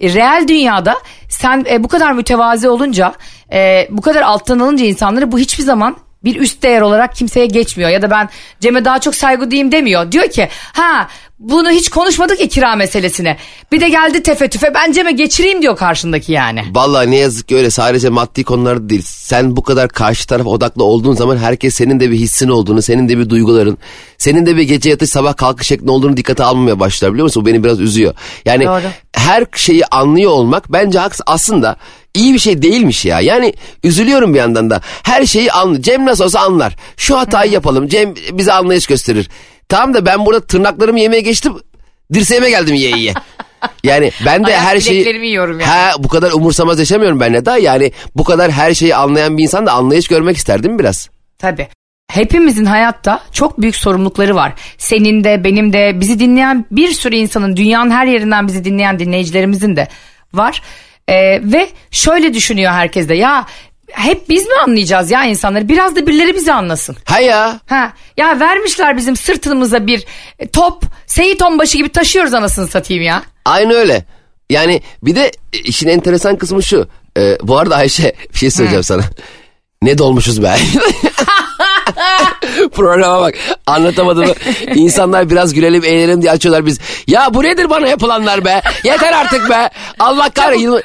[0.00, 0.96] e, reel dünyada
[1.28, 3.14] sen e, bu kadar mütevazi olunca,
[3.52, 7.90] e, bu kadar alttan alınca insanları bu hiçbir zaman bir üst değer olarak kimseye geçmiyor
[7.90, 8.28] ya da ben
[8.60, 10.12] Cem'e daha çok saygı duyayım demiyor.
[10.12, 11.08] Diyor ki ha
[11.38, 13.36] bunu hiç konuşmadık ya kira meselesine.
[13.72, 16.64] Bir de geldi tefe tüfe ben Cem'e geçireyim diyor karşındaki yani.
[16.72, 19.02] Vallahi ne yazık ki öyle sadece maddi konularda değil.
[19.06, 23.08] Sen bu kadar karşı taraf odaklı olduğun zaman herkes senin de bir hissin olduğunu, senin
[23.08, 23.78] de bir duyguların,
[24.18, 27.42] senin de bir gece yatış sabah kalkış şeklinde olduğunu dikkate almamaya başlar biliyor musun?
[27.42, 28.14] Bu beni biraz üzüyor.
[28.44, 28.82] Yani Doğru.
[29.12, 31.76] her şeyi anlıyor olmak bence aslında
[32.16, 33.20] iyi bir şey değilmiş ya.
[33.20, 34.80] Yani üzülüyorum bir yandan da.
[35.02, 35.82] Her şeyi anlıyor.
[35.82, 36.76] Cem nasıl olsa anlar.
[36.96, 37.88] Şu hatayı yapalım.
[37.88, 39.28] Cem bize anlayış gösterir.
[39.68, 41.54] Tamam da ben burada tırnaklarımı yemeye geçtim.
[42.14, 43.14] Dirseğime geldim ye ye.
[43.84, 45.24] Yani ben de Ayak her şeyi...
[45.24, 45.70] yiyorum yani.
[45.70, 47.58] Ha, bu kadar umursamaz yaşamıyorum ben de daha.
[47.58, 51.08] Yani bu kadar her şeyi anlayan bir insan da anlayış görmek isterdim biraz.
[51.38, 51.68] Tabii.
[52.10, 54.52] Hepimizin hayatta çok büyük sorumlulukları var.
[54.78, 59.76] Senin de benim de bizi dinleyen bir sürü insanın dünyanın her yerinden bizi dinleyen dinleyicilerimizin
[59.76, 59.88] de
[60.32, 60.62] var.
[61.08, 63.46] Ee, ve şöyle düşünüyor herkes de ya
[63.92, 65.68] hep biz mi anlayacağız ya insanları?
[65.68, 66.96] Biraz da birileri bizi anlasın.
[67.04, 67.60] Ha ya.
[67.66, 70.04] Ha ya vermişler bizim sırtımıza bir
[70.52, 70.82] top.
[71.06, 73.22] Seyit onbaşı gibi taşıyoruz anasını satayım ya.
[73.44, 74.04] Aynı öyle.
[74.50, 75.32] Yani bir de
[75.64, 76.88] işin enteresan kısmı şu.
[77.18, 79.02] Ee, bu arada Ayşe bir şey söyleyeceğim sana.
[79.82, 80.56] Ne dolmuşuz be.
[82.72, 83.34] Programa bak
[83.66, 84.34] anlatamadım.
[84.74, 86.78] İnsanlar biraz gülelim eğlenelim diye açıyorlar biz.
[87.06, 88.62] Ya bu nedir bana yapılanlar be?
[88.84, 89.70] Yeter artık be.
[89.98, 90.62] Allah kahretsin.
[90.62, 90.80] Yıl,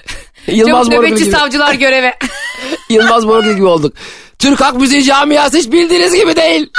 [0.48, 2.18] Yılmaz Çabuk nöbetçi gibi, savcılar göreve.
[2.90, 3.94] Yılmaz Morgül gibi olduk.
[4.40, 6.70] Türk halk müziği camiası hiç bildiğiniz gibi değil.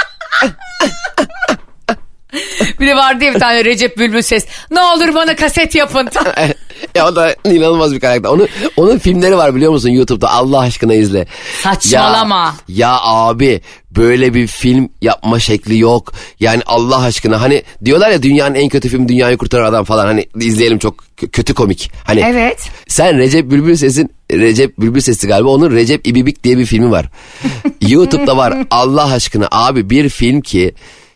[2.79, 4.45] bir de vardı ya bir tane Recep Bülbül ses.
[4.71, 6.09] Ne olur bana kaset yapın.
[6.95, 8.29] ya o da inanılmaz bir karakter.
[8.29, 11.27] Onun, onun filmleri var biliyor musun YouTube'da Allah aşkına izle.
[11.61, 12.55] Saçmalama.
[12.67, 16.13] Ya, ya abi böyle bir film yapma şekli yok.
[16.39, 20.25] Yani Allah aşkına hani diyorlar ya dünyanın en kötü filmi dünyayı kurtaran adam falan hani
[20.35, 20.95] izleyelim çok
[21.31, 21.91] kötü komik.
[22.03, 22.69] Hani Evet.
[22.87, 27.09] Sen Recep Bülbül Ses'in Recep Bülbül Sesi galiba onun Recep İbibik diye bir filmi var.
[27.81, 30.73] YouTube'da var Allah aşkına abi bir film ki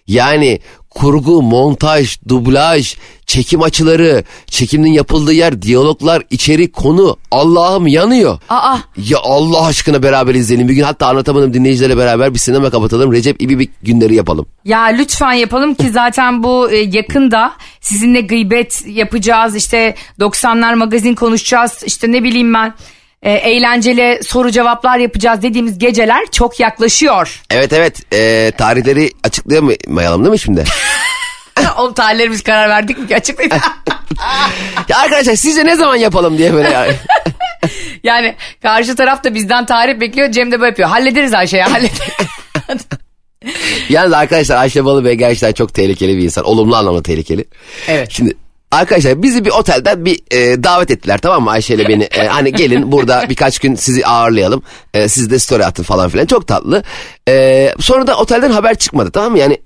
[0.08, 0.60] yani
[0.98, 8.40] kurgu, montaj, dublaj, çekim açıları, çekimin yapıldığı yer, diyaloglar, içerik, konu Allah'ım yanıyor.
[8.50, 8.78] Aa.
[8.98, 10.68] Ya Allah aşkına beraber izleyelim.
[10.68, 13.14] Bir gün hatta anlatamadım dinleyicilere beraber bir sinema kapatalım.
[13.14, 14.46] Recep İbibik günleri yapalım.
[14.66, 19.56] Ya lütfen yapalım ki zaten bu e, yakında sizinle gıybet yapacağız.
[19.56, 21.84] İşte 90'lar magazin konuşacağız.
[21.86, 22.74] İşte ne bileyim ben
[23.22, 27.42] e, eğlenceli soru cevaplar yapacağız dediğimiz geceler çok yaklaşıyor.
[27.50, 30.64] Evet evet e, tarihleri açıklayamayalım değil mi şimdi?
[31.78, 33.52] Oğlum tarihlerimiz karar verdik mi ki açıklayın.
[34.90, 36.94] ya arkadaşlar sizce ne zaman yapalım diye böyle yani.
[38.04, 40.32] yani karşı taraf da bizden tarih bekliyor.
[40.32, 40.90] Cem de böyle yapıyor.
[40.90, 42.00] Hallederiz Ayşe ya hallederiz.
[43.90, 46.46] Yalnız arkadaşlar Ayşe Balıbey gerçekten çok tehlikeli bir insan.
[46.46, 47.46] Olumlu anlamda tehlikeli.
[47.88, 48.12] Evet.
[48.12, 48.34] Şimdi
[48.72, 52.04] arkadaşlar bizi bir otelden bir e, davet ettiler tamam mı Ayşe ile beni.
[52.04, 54.64] E, hani gelin burada birkaç gün sizi ağırlayalım.
[54.94, 56.26] E, siz de story atın falan filan.
[56.26, 56.84] Çok tatlı.
[57.30, 59.40] E, sonra da otelden haber çıkmadı tamam mı?
[59.40, 59.58] Yani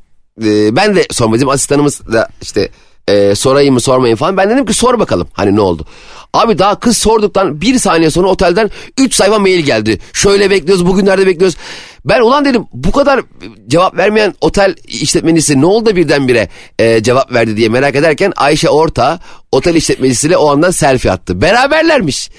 [0.45, 1.33] e, ben de sormadım.
[1.33, 2.69] Bizim asistanımız da işte
[3.07, 4.37] e, sorayım mı sormayın falan.
[4.37, 5.85] Ben dedim ki sor bakalım hani ne oldu.
[6.33, 9.99] Abi daha kız sorduktan bir saniye sonra otelden 3 sayfa mail geldi.
[10.13, 11.57] Şöyle bekliyoruz bugünlerde bekliyoruz.
[12.05, 13.21] Ben ulan dedim bu kadar
[13.67, 19.19] cevap vermeyen otel işletmecisi ne oldu birdenbire e, cevap verdi diye merak ederken Ayşe Orta
[19.51, 21.41] otel işletmecisiyle o andan selfie attı.
[21.41, 22.29] Beraberlermiş.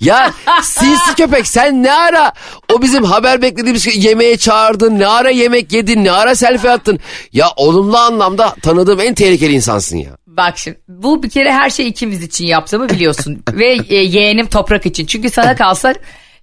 [0.00, 0.32] Ya
[0.62, 2.32] sinsi köpek sen ne ara
[2.72, 6.98] o bizim haber beklediğimiz şey, yemeğe çağırdın ne ara yemek yedin ne ara selfie attın.
[7.32, 10.10] Ya olumlu anlamda tanıdığım en tehlikeli insansın ya.
[10.26, 13.42] Bak şimdi bu bir kere her şey ikimiz için yaptığımı biliyorsun.
[13.52, 15.06] Ve e, yeğenim toprak için.
[15.06, 15.94] Çünkü sana kalsa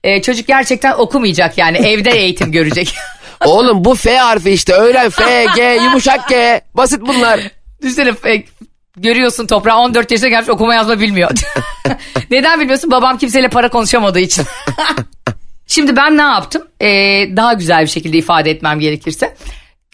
[0.04, 2.96] e, çocuk gerçekten okumayacak yani evde eğitim görecek.
[3.46, 6.62] Oğlum bu F harfi işte öğren F, G, yumuşak G.
[6.74, 7.40] Basit bunlar.
[7.82, 8.44] Düşünsene e,
[8.98, 11.32] görüyorsun toprağı 14 yaşına gelmiş okuma yazma bilmiyor.
[12.32, 12.92] Neden bilmiyorsun?
[12.92, 14.46] Babam kimseyle para konuşamadığı için.
[15.68, 16.68] Şimdi ben ne yaptım?
[16.82, 16.88] Ee,
[17.36, 19.36] daha güzel bir şekilde ifade etmem gerekirse.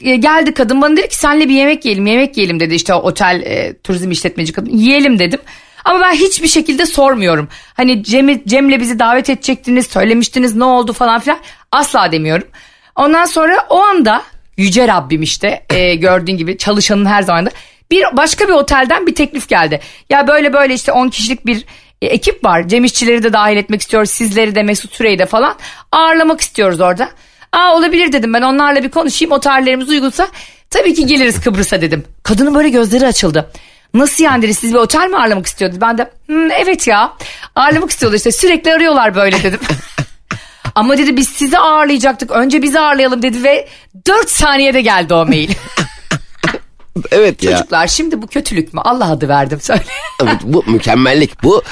[0.02, 3.42] Ee, geldi kadın bana dedi ki senle bir yemek yiyelim yemek yiyelim dedi işte otel
[3.46, 5.40] e, turizm işletmeci kadın yiyelim dedim.
[5.86, 7.48] Ama ben hiçbir şekilde sormuyorum.
[7.74, 11.40] Hani Cem, Cem'le bizi davet edecektiniz söylemiştiniz ne oldu falan filan
[11.72, 12.48] asla demiyorum.
[12.96, 14.24] Ondan sonra o anda
[14.58, 17.50] yüce Rabbim işte e, gördüğün gibi çalışanın her zaman da
[17.92, 19.80] bir başka bir otelden bir teklif geldi.
[20.10, 21.66] Ya böyle böyle işte 10 kişilik bir
[22.02, 22.68] e, ekip var.
[22.68, 24.10] Cem işçileri de dahil etmek istiyoruz.
[24.10, 25.56] Sizleri de Mesut Süreyi de falan
[25.92, 27.10] ağırlamak istiyoruz orada.
[27.52, 30.28] Aa olabilir dedim ben onlarla bir konuşayım o tarihlerimiz uygunsa
[30.70, 32.04] tabii ki geliriz Kıbrıs'a dedim.
[32.24, 33.52] Kadının böyle gözleri açıldı.
[33.96, 35.82] Nasıl yani dedi siz bir otel mi ağırlamak istiyordunuz?
[35.82, 37.14] Ben de "Hmm, evet ya
[37.56, 39.60] ağırlamak istiyorlar işte sürekli arıyorlar böyle dedim.
[40.76, 43.68] Ama dedi biz sizi ağırlayacaktık önce bizi ağırlayalım dedi ve
[44.08, 45.50] 4 saniyede geldi o mail.
[47.12, 47.52] Evet ya.
[47.52, 48.82] Çocuklar şimdi bu kötülük mü?
[48.84, 49.84] Allah adı verdim söyle.
[50.24, 51.44] Evet, bu mükemmellik.
[51.44, 51.64] Bu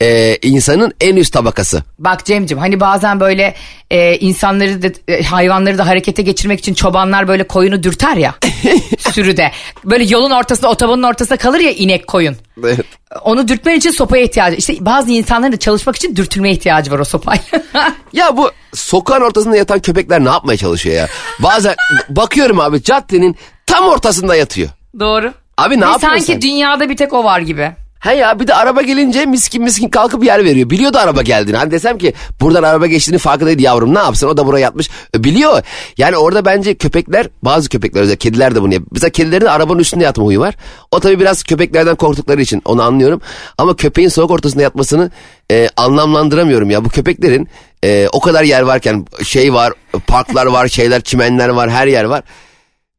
[0.00, 1.82] e, insanın en üst tabakası.
[1.98, 3.54] Bak Cem'cim hani bazen böyle
[3.90, 8.34] e, insanları da e, hayvanları da harekete geçirmek için çobanlar böyle koyunu dürter ya
[8.98, 9.50] sürüde.
[9.84, 12.36] Böyle yolun ortasında otobanın ortasında kalır ya inek koyun.
[12.64, 12.86] Evet.
[13.24, 14.56] Onu dürtmen için sopaya ihtiyacı.
[14.56, 17.42] İşte bazı insanların da çalışmak için dürtülmeye ihtiyacı var o sopayla.
[18.12, 21.08] Ya bu sokağın ortasında yatan köpekler ne yapmaya çalışıyor ya?
[21.38, 21.74] Bazen
[22.08, 23.36] bakıyorum abi caddenin
[23.72, 24.68] tam ortasında yatıyor.
[25.00, 25.32] Doğru.
[25.58, 26.42] Abi ne Ve yapıyorsun Sanki sen?
[26.42, 27.70] dünyada bir tek o var gibi.
[28.00, 30.70] He ya bir de araba gelince miskin miskin kalkıp yer veriyor.
[30.70, 31.56] Biliyordu araba geldiğini.
[31.56, 34.90] Hani desem ki buradan araba geçtiğini farkındaydı yavrum ne yapsın o da buraya yatmış.
[35.16, 35.62] E, Biliyor.
[35.98, 38.88] Yani orada bence köpekler bazı köpekler özellikle kediler de bunu yapıyor.
[38.92, 40.54] Mesela kedilerin arabanın üstünde yatma huyu var.
[40.90, 43.20] O tabii biraz köpeklerden korktukları için onu anlıyorum.
[43.58, 45.10] Ama köpeğin soğuk ortasında yatmasını
[45.50, 46.84] e, anlamlandıramıyorum ya.
[46.84, 47.48] Bu köpeklerin
[47.84, 49.72] e, o kadar yer varken şey var
[50.06, 52.22] parklar var şeyler çimenler var her yer var.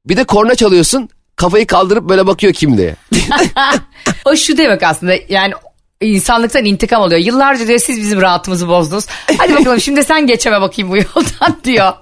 [0.06, 2.96] Bir de korna çalıyorsun kafayı kaldırıp böyle bakıyor kim diye.
[4.26, 5.54] O şu demek aslında yani
[6.02, 7.22] insanlıktan intikam alıyor.
[7.22, 9.06] Yıllarca diyor siz bizim rahatımızı bozdunuz.
[9.38, 11.94] Hadi bakalım şimdi sen geçeme bakayım bu yoldan diyor.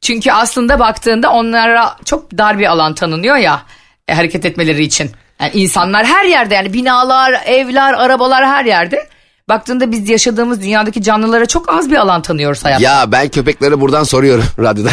[0.00, 3.62] Çünkü aslında baktığında onlara çok dar bir alan tanınıyor ya
[4.08, 5.10] e, hareket etmeleri için.
[5.40, 9.08] Yani insanlar her yerde yani binalar, evler, arabalar her yerde.
[9.48, 12.82] Baktığında biz yaşadığımız dünyadaki canlılara çok az bir alan tanıyoruz hayatta.
[12.84, 14.92] Ya ben köpeklere buradan soruyorum radyodan.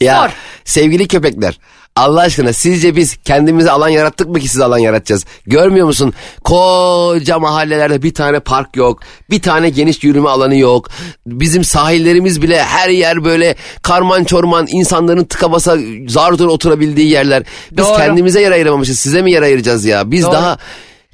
[0.00, 0.30] ya Sor.
[0.66, 1.58] Sevgili köpekler
[1.96, 5.24] Allah aşkına sizce biz kendimize alan yarattık mı ki size alan yaratacağız?
[5.46, 6.14] Görmüyor musun?
[6.44, 9.00] Koca mahallelerde bir tane park yok.
[9.30, 10.88] Bir tane geniş yürüme alanı yok.
[11.26, 15.76] Bizim sahillerimiz bile her yer böyle karman çorman insanların tıka basa
[16.08, 17.42] zar oturabildiği yerler.
[17.72, 17.96] Biz Doğru.
[17.96, 18.98] kendimize yer ayıramamışız.
[18.98, 20.10] Size mi yer ayıracağız ya?
[20.10, 20.32] Biz Doğru.
[20.32, 20.58] daha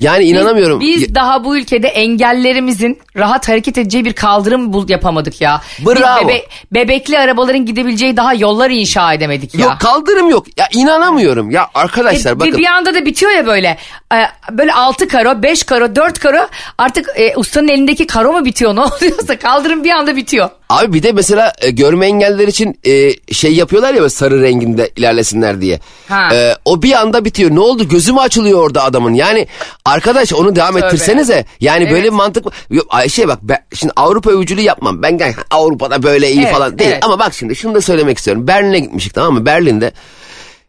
[0.02, 0.80] yani inanamıyorum.
[0.80, 5.60] Biz, biz daha bu ülkede engellerimizin rahat hareket edeceği bir kaldırım bul yapamadık ya.
[5.86, 6.28] Bravo.
[6.28, 6.36] Biz
[6.72, 9.60] bebekli arabaların gidebileceği daha yollar inşa edemedik ya.
[9.60, 10.46] Yok kaldırım yok.
[10.58, 11.50] Ya inanamıyorum.
[11.50, 12.52] Ya arkadaşlar E, bakın.
[12.52, 13.78] Bir, bir anda da bitiyor ya böyle.
[14.14, 14.16] E,
[14.50, 16.48] böyle 6 karo, 5 karo, 4 karo.
[16.78, 20.48] Artık e, ustanın elindeki karo mu bitiyor ne oluyorsa kaldırım bir anda bitiyor.
[20.72, 24.90] Abi bir de mesela e, görme engelliler için e, şey yapıyorlar ya böyle sarı renginde
[24.96, 25.80] ilerlesinler diye.
[26.08, 26.34] Ha.
[26.34, 27.50] E, o bir anda bitiyor.
[27.50, 27.88] Ne oldu?
[27.88, 29.14] Gözü mü açılıyor orada adamın?
[29.14, 29.46] Yani
[29.84, 30.86] arkadaş onu devam Tövbe.
[30.86, 31.44] ettirsenize.
[31.60, 31.92] Yani Evet.
[31.92, 35.02] böyle bir mantık Yok, Ayşe bak ben, şimdi Avrupa övücülüğü yapmam.
[35.02, 36.90] Ben Avrupa'da böyle iyi Evet, falan değil.
[36.90, 37.04] evet.
[37.04, 38.46] Ama bak şimdi şunu da söylemek istiyorum.
[38.48, 39.46] Berlin'e gitmiştik tamam mı?
[39.46, 39.92] Berlin'de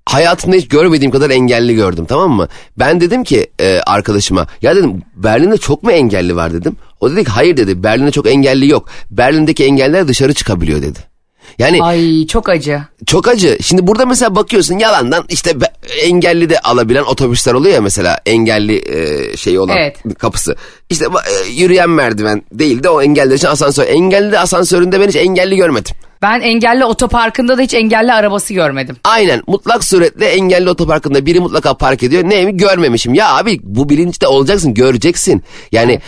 [0.06, 2.48] hayatımda hiç görmediğim kadar engelli gördüm tamam mı?
[2.80, 6.76] Ben dedim ki e, arkadaşıma ya dedim Berlin'de çok mu engelli var dedim.
[7.00, 8.88] O dedi ki hayır dedi Berlin'de çok engelli yok.
[9.12, 11.00] Berlin'deki engeller dışarı çıkabiliyor dedi.
[11.60, 12.82] Yani Ay çok acı.
[13.06, 13.58] çok acı.
[13.62, 18.76] Şimdi burada mesela bakıyorsun yalandan işte be- engelli de alabilen otobüsler oluyor ya mesela engelli
[18.78, 19.98] e, şeyi olan Evet.
[20.20, 20.56] kapısı.
[20.90, 23.88] İşte e, yürüyen merdiven değil de o engelli için asansör.
[23.88, 25.96] Engelli de asansöründe ben hiç engelli görmedim.
[26.24, 28.96] Ben engelli otoparkında da hiç engelli arabası görmedim.
[29.04, 32.24] Aynen mutlak suretle engelli otoparkında biri mutlaka park ediyor.
[32.24, 33.14] Neyimi görmemişim.
[33.14, 35.44] Ya abi bu bilinçte olacaksın göreceksin.
[35.72, 36.00] Yani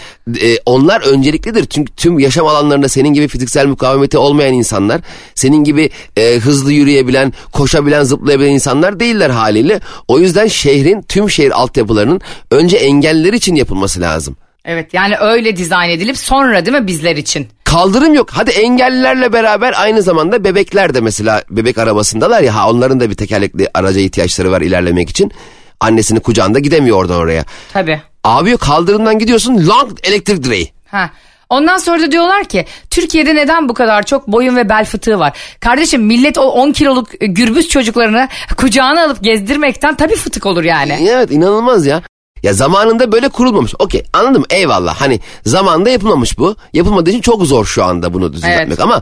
[0.41, 1.65] e, onlar önceliklidir.
[1.65, 5.01] Çünkü tüm yaşam alanlarında senin gibi fiziksel mukavemeti olmayan insanlar,
[5.35, 9.79] senin gibi e, hızlı yürüyebilen, koşabilen, zıplayabilen insanlar değiller haliyle.
[10.07, 14.37] O yüzden şehrin tüm şehir altyapılarının önce engelliler için yapılması lazım.
[14.65, 17.47] Evet yani öyle dizayn edilip sonra değil mi bizler için?
[17.63, 18.29] Kaldırım yok.
[18.31, 23.15] Hadi engellilerle beraber aynı zamanda bebekler de mesela bebek arabasındalar ya ha onların da bir
[23.15, 25.31] tekerlekli araca ihtiyaçları var ilerlemek için.
[25.79, 27.45] Annesinin kucağında gidemiyor oradan oraya.
[27.73, 28.01] Tabii.
[28.23, 30.71] Abi kaldırımdan gidiyorsun long elektrik direği.
[30.87, 31.09] Ha.
[31.49, 35.37] Ondan sonra da diyorlar ki Türkiye'de neden bu kadar çok boyun ve bel fıtığı var?
[35.59, 41.07] Kardeşim millet o 10 kiloluk gürbüz çocuklarını kucağına alıp gezdirmekten tabii fıtık olur yani.
[41.09, 42.01] Evet inanılmaz ya.
[42.45, 43.73] Ya zamanında böyle kurulmamış.
[43.79, 44.95] Okey anladım eyvallah.
[45.01, 46.55] Hani zamanında yapılmamış bu.
[46.73, 48.79] Yapılmadığı için çok zor şu anda bunu düzeltmek Evet.
[48.79, 49.01] ama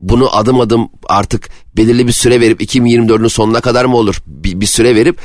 [0.00, 4.66] bunu adım adım artık belirli bir süre verip 2024'ün sonuna kadar mı olur bir, bir
[4.66, 5.18] süre verip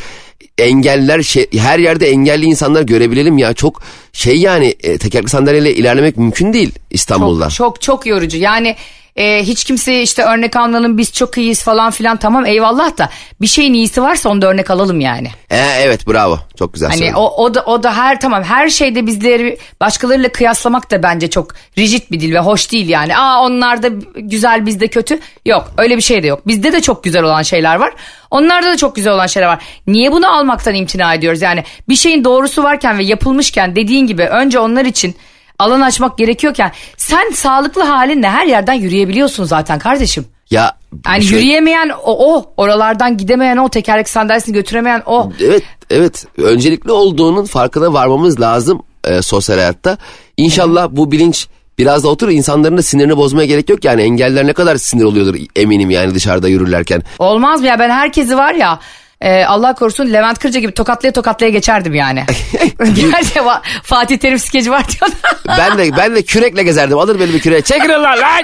[0.57, 3.81] engeller şey, her yerde engelli insanlar görebilelim ya çok
[4.13, 7.49] şey yani e, tekerlekli sandalyeyle ilerlemek mümkün değil İstanbul'da.
[7.49, 8.37] Çok çok çok yorucu.
[8.37, 8.75] Yani
[9.17, 13.09] e, hiç kimseye işte örnek almanın biz çok iyiyiz falan filan tamam eyvallah da
[13.41, 15.27] bir şeyin iyisi varsa onu da örnek alalım yani.
[15.49, 17.15] E, evet bravo çok güzel Hani söyledin.
[17.17, 21.51] o, o da o da her tamam her şeyde bizleri başkalarıyla kıyaslamak da bence çok
[21.77, 23.17] rigid bir dil ve hoş değil yani.
[23.17, 25.19] Aa onlar da güzel bizde kötü.
[25.45, 26.47] Yok öyle bir şey de yok.
[26.47, 27.93] Bizde de çok güzel olan şeyler var.
[28.31, 29.63] Onlarda da çok güzel olan şeyler var.
[29.87, 31.41] Niye bunu almaktan imtina ediyoruz?
[31.41, 35.15] Yani bir şeyin doğrusu varken ve yapılmışken dediğin gibi önce onlar için
[35.59, 40.25] alan açmak gerekiyorken sen sağlıklı halinle her yerden yürüyebiliyorsun zaten kardeşim.
[40.51, 45.31] Ya Yani şöyle- yürüyemeyen o, o oralardan gidemeyen o tekerlek sandalyesini götüremeyen o.
[45.41, 49.97] Evet evet öncelikli olduğunun farkına varmamız lazım e, sosyal hayatta.
[50.37, 54.53] İnşallah bu bilinç biraz da oturur insanların da sinirini bozmaya gerek yok yani engeller ne
[54.53, 57.03] kadar sinir oluyordur eminim yani dışarıda yürürlerken.
[57.19, 58.79] Olmaz mı ya ben herkesi var ya
[59.21, 62.23] e, Allah korusun Levent Kırca gibi tokatlaya tokatlaya geçerdim yani.
[62.95, 63.39] Gerçi
[63.83, 65.37] Fatih Terim skeci var diyorlar.
[65.47, 68.43] Ben de ben de kürekle gezerdim alır böyle bir küreğe çekilin lan lan.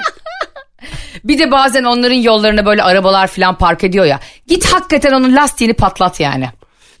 [1.24, 4.20] bir de bazen onların yollarına böyle arabalar falan park ediyor ya.
[4.46, 6.48] Git hakikaten onun lastiğini patlat yani.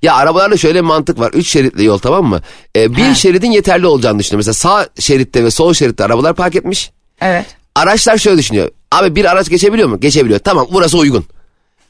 [0.02, 1.30] Ya arabalarda şöyle bir mantık var.
[1.32, 2.40] Üç şeritli yol tamam mı?
[2.76, 3.14] E, bir He.
[3.14, 4.38] şeridin yeterli olacağını düşünüyor.
[4.38, 6.90] Mesela sağ şeritte ve sol şeritte arabalar park etmiş.
[7.20, 7.46] Evet.
[7.74, 8.70] Araçlar şöyle düşünüyor.
[8.92, 10.00] Abi bir araç geçebiliyor mu?
[10.00, 10.38] Geçebiliyor.
[10.40, 11.24] Tamam burası uygun.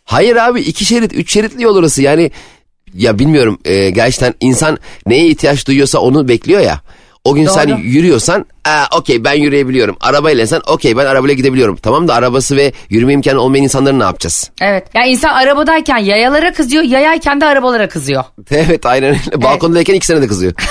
[0.04, 2.02] Hayır abi iki şerit, üç şeritli yol orası.
[2.02, 2.30] Yani
[2.94, 6.80] ya bilmiyorum e, gerçekten insan neye ihtiyaç duyuyorsa onu bekliyor ya.
[7.24, 7.78] O gün sen Doğru.
[7.80, 9.96] yürüyorsan "Aa, okey ben yürüyebiliyorum.
[10.00, 11.76] Arabayla sen okey ben arabayla gidebiliyorum.
[11.76, 14.50] Tamam da arabası ve yürüme imkanı olmayan insanları ne yapacağız?
[14.60, 14.86] Evet.
[14.94, 18.24] Ya insan arabadayken yayalara kızıyor, yayayken de arabalara kızıyor.
[18.50, 19.42] Evet aynen öyle.
[19.42, 20.52] Balkondayken ikisine de kızıyor.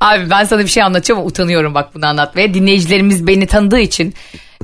[0.00, 2.54] Abi ben sana bir şey anlatacağım ama utanıyorum bak bunu anlatmaya.
[2.54, 4.14] Dinleyicilerimiz beni tanıdığı için.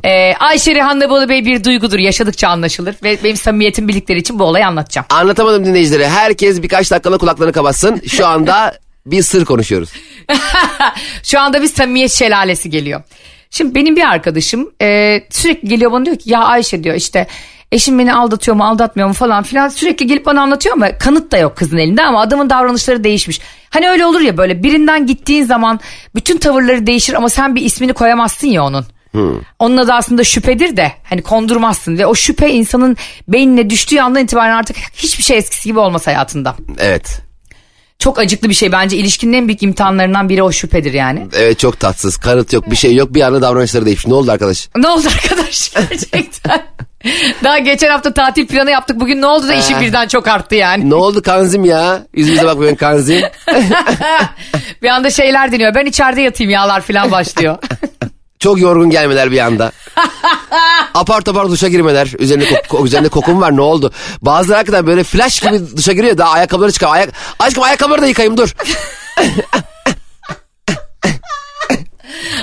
[0.04, 2.96] Ee, Ayşe Rihanna Bolu Bey bir duygudur yaşadıkça anlaşılır.
[3.02, 5.06] Ve benim samimiyetim bildikleri için bu olayı anlatacağım.
[5.10, 6.08] Anlatamadım dinleyicilere.
[6.08, 8.00] Herkes birkaç dakikada kulaklarını kapatsın.
[8.08, 9.92] Şu anda bir sır konuşuyoruz.
[11.22, 13.02] Şu anda bir samimiyet şelalesi geliyor.
[13.50, 17.26] Şimdi benim bir arkadaşım e, sürekli geliyor bana diyor ki ya Ayşe diyor işte
[17.72, 21.38] eşim beni aldatıyor mu aldatmıyor mu falan filan sürekli gelip bana anlatıyor ama kanıt da
[21.38, 23.40] yok kızın elinde ama adamın davranışları değişmiş.
[23.70, 25.80] Hani öyle olur ya böyle birinden gittiğin zaman
[26.14, 28.86] bütün tavırları değişir ama sen bir ismini koyamazsın ya onun.
[29.58, 32.96] Onun adı aslında şüphedir de hani kondurmazsın ve o şüphe insanın
[33.28, 36.56] beynine düştüğü andan itibaren artık hiçbir şey eskisi gibi olmaz hayatında.
[36.78, 37.20] Evet.
[37.98, 41.26] Çok acıklı bir şey bence ilişkinin en büyük imtihanlarından biri o şüphedir yani.
[41.36, 42.16] Evet çok tatsız.
[42.16, 44.06] Kanıt yok bir şey yok bir anda davranışları değişmiş.
[44.06, 44.68] Ne oldu arkadaş?
[44.76, 46.62] Ne oldu arkadaş gerçekten?
[47.44, 49.00] Daha geçen hafta tatil planı yaptık.
[49.00, 50.90] Bugün ne oldu da işim birden çok arttı yani.
[50.90, 52.02] Ne oldu Kanzim ya?
[52.14, 53.22] Yüzümüze bakmayın Kanzim.
[54.82, 55.74] bir anda şeyler deniyor.
[55.74, 57.58] Ben içeride yatayım yağlar falan başlıyor.
[58.38, 59.72] Çok yorgun gelmeler bir anda.
[60.94, 62.12] apar topar duşa girmeler.
[62.18, 63.92] Üzerinde, kok- üzerinde kokum var ne oldu?
[64.22, 66.18] Bazıları hakikaten böyle flash gibi duşa giriyor.
[66.18, 66.88] Daha ayakkabıları çıkar.
[66.92, 68.54] Ayak Aşkım ayakkabıları da yıkayayım dur.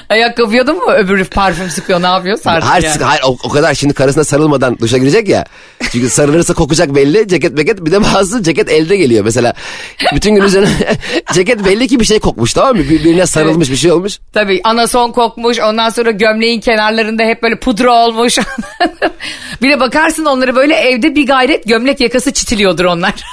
[0.09, 3.03] Ayakkabıya da mı öbürü parfüm sıkıyor ne yapıyor sardı Hayır, yani.
[3.03, 5.45] hayır o, o kadar şimdi karısına sarılmadan duşa girecek ya.
[5.91, 7.27] Çünkü sarılırsa kokacak belli.
[7.27, 9.25] Ceket meket bir de bazı ceket elde geliyor.
[9.25, 9.53] Mesela
[10.15, 10.69] bütün gün üzerine
[11.33, 12.83] ceket belli ki bir şey kokmuş tamam mı?
[12.83, 14.19] Birbirine sarılmış bir şey olmuş.
[14.33, 18.39] Tabii anason kokmuş ondan sonra gömleğin kenarlarında hep böyle pudra olmuş.
[19.61, 23.13] bir de bakarsın onları böyle evde bir gayret gömlek yakası çitiliyordur onlar.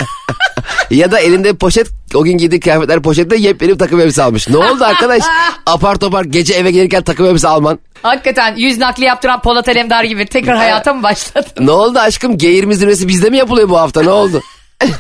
[0.91, 4.49] Ya da elinde poşet o gün giydiği kıyafetler poşette yepyeni bir takım elbise almış.
[4.49, 5.23] Ne oldu arkadaş?
[5.67, 7.79] Apar topar gece eve gelirken takım elbise alman.
[8.03, 11.47] Hakikaten yüz nakli yaptıran Polat Alemdar gibi tekrar hayata mı başladı?
[11.61, 12.39] Ne oldu aşkım?
[12.39, 14.03] Geğirme zirvesi bizde mi yapılıyor bu hafta?
[14.03, 14.43] Ne oldu?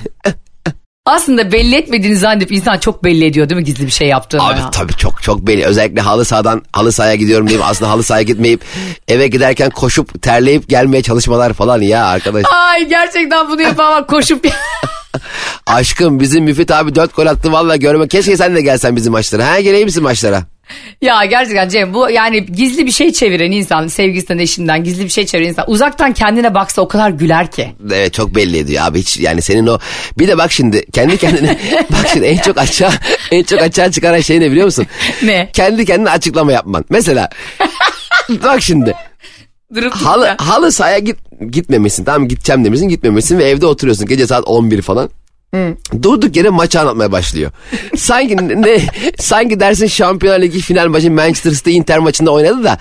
[1.06, 4.42] Aslında belli etmediğini zannedip insan çok belli ediyor değil mi gizli bir şey yaptığını?
[4.42, 4.70] Abi ya?
[4.70, 5.64] tabii çok çok belli.
[5.64, 8.60] Özellikle halı sahadan halı sahaya gidiyorum deyip aslında halı sahaya gitmeyip
[9.08, 12.44] eve giderken koşup terleyip gelmeye çalışmalar falan ya arkadaş.
[12.52, 14.44] Ay gerçekten bunu yapan var koşup
[15.66, 18.08] Aşkım bizim Müfit abi dört gol attı valla görme.
[18.08, 19.48] Keşke sen de gelsen bizim maçlara.
[19.48, 20.42] Ha geleyim misin maçlara?
[21.02, 25.26] Ya gerçekten Cem bu yani gizli bir şey çeviren insan sevgisinden eşinden gizli bir şey
[25.26, 27.72] çeviren insan uzaktan kendine baksa o kadar güler ki.
[27.92, 29.78] Evet çok belli ediyor abi hiç yani senin o
[30.18, 31.58] bir de bak şimdi kendi kendine
[31.92, 32.92] bak şimdi en çok açığa
[33.30, 34.86] en çok açığa çıkaran şey ne biliyor musun?
[35.22, 35.50] Ne?
[35.52, 36.84] Kendi kendine açıklama yapman.
[36.90, 37.28] Mesela
[38.28, 38.94] bak şimdi
[39.74, 40.44] Durup halı, dururken.
[40.44, 41.16] halı sahaya git,
[41.50, 45.10] gitmemişsin tamam gideceğim demişsin gitmemişsin ve evde oturuyorsun gece saat 11 falan.
[46.02, 47.50] Durduk yere maçı anlatmaya başlıyor.
[47.96, 48.78] Sanki ne
[49.18, 52.78] sanki dersin Şampiyonlar Ligi final maçı Manchester City Inter maçında oynadı da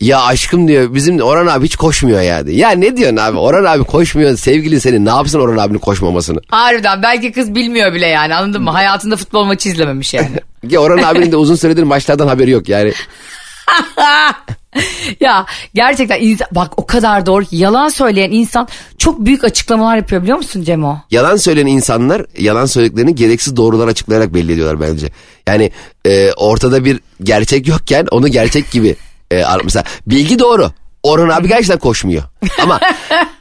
[0.00, 2.56] ya aşkım diyor bizim Orhan abi hiç koşmuyor ya diyor.
[2.58, 6.40] Ya ne diyorsun abi Orhan abi koşmuyor sevgili senin ne yapsın Orhan abinin koşmamasını.
[6.48, 8.70] Harbiden belki kız bilmiyor bile yani anladın mı?
[8.70, 10.30] Hayatında futbol maçı izlememiş yani.
[10.68, 12.92] Ya Orhan abinin de uzun süredir maçlardan haberi yok yani.
[15.20, 20.22] ya gerçekten insan, bak o kadar doğru ki yalan söyleyen insan çok büyük açıklamalar yapıyor
[20.22, 20.98] biliyor musun Cemo?
[21.10, 25.10] Yalan söyleyen insanlar yalan söylediklerini gereksiz doğrular açıklayarak belli ediyorlar bence.
[25.46, 25.70] Yani
[26.06, 28.96] e, ortada bir gerçek yokken onu gerçek gibi
[29.32, 30.70] e, mesela bilgi doğru.
[31.02, 32.22] Orhan abi gerçekten koşmuyor.
[32.62, 32.80] Ama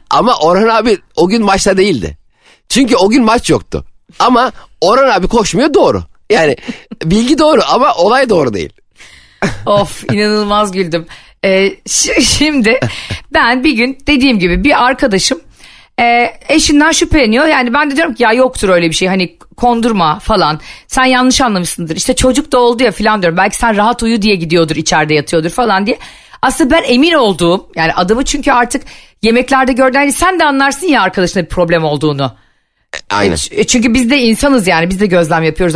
[0.10, 2.18] ama Orhan abi o gün maçta değildi.
[2.70, 3.86] Çünkü o gün maç yoktu.
[4.20, 6.04] Ama Orhan abi koşmuyor doğru.
[6.30, 6.58] Yani
[7.04, 8.74] bilgi doğru ama olay doğru değil.
[9.66, 11.06] Of inanılmaz güldüm.
[11.46, 11.72] Ee,
[12.22, 12.80] şimdi
[13.34, 15.40] ben bir gün dediğim gibi bir arkadaşım
[16.00, 17.46] e, eşinden şüpheleniyor.
[17.48, 20.60] Yani ben de diyorum ki ya yoktur öyle bir şey hani kondurma falan.
[20.88, 21.96] Sen yanlış anlamışsındır.
[21.96, 23.38] İşte çocuk da oldu ya falan diyorum.
[23.38, 25.98] Belki sen rahat uyu diye gidiyordur içeride yatıyordur falan diye.
[26.42, 28.84] Aslında ben emin olduğum yani adamı çünkü artık
[29.22, 32.36] yemeklerde gördüğün hani sen de anlarsın ya arkadaşına bir problem olduğunu.
[33.10, 33.38] Aynen.
[33.52, 35.76] E, Çünkü biz de insanız yani biz de gözlem yapıyoruz.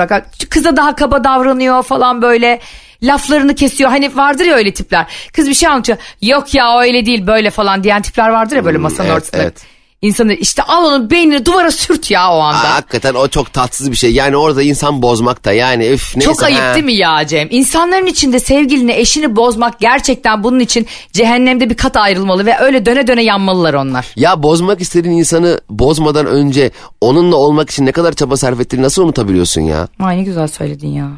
[0.49, 2.59] Kıza daha kaba davranıyor falan böyle
[3.03, 3.89] laflarını kesiyor.
[3.89, 5.05] Hani vardır ya öyle tipler.
[5.33, 5.97] Kız bir şey anlatıyor.
[6.21, 9.41] Yok ya öyle değil böyle falan diyen tipler vardır ya böyle masanın evet, ortasında.
[9.41, 9.73] evet.
[10.03, 12.67] İnsanı işte al onun beynini duvara sürt ya o anda.
[12.67, 14.13] Aa, hakikaten o çok tatsız bir şey.
[14.13, 16.31] Yani orada insan bozmak da yani üf neyse.
[16.31, 16.73] Çok ayıp ha.
[16.73, 17.47] değil mi ya Cem?
[17.51, 23.07] İnsanların içinde sevgilini, eşini bozmak gerçekten bunun için cehennemde bir kat ayrılmalı ve öyle döne
[23.07, 24.05] döne yanmalılar onlar.
[24.15, 29.03] Ya bozmak istediğin insanı bozmadan önce onunla olmak için ne kadar çaba sarf ettiğini nasıl
[29.03, 29.87] unutabiliyorsun ya?
[29.99, 31.09] Ay ne güzel söyledin ya.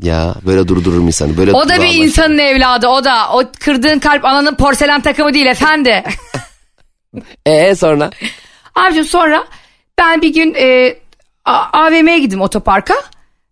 [0.00, 1.36] Ya böyle durdururum insanı.
[1.36, 3.32] Böyle O da bir insanın evladı o da.
[3.32, 6.04] O kırdığın kalp ananın porselen takımı değil efendi.
[7.46, 8.10] Ee sonra?
[8.74, 9.44] Abicim sonra
[9.98, 10.96] ben bir gün e,
[11.44, 12.94] AVM'ye gittim otoparka.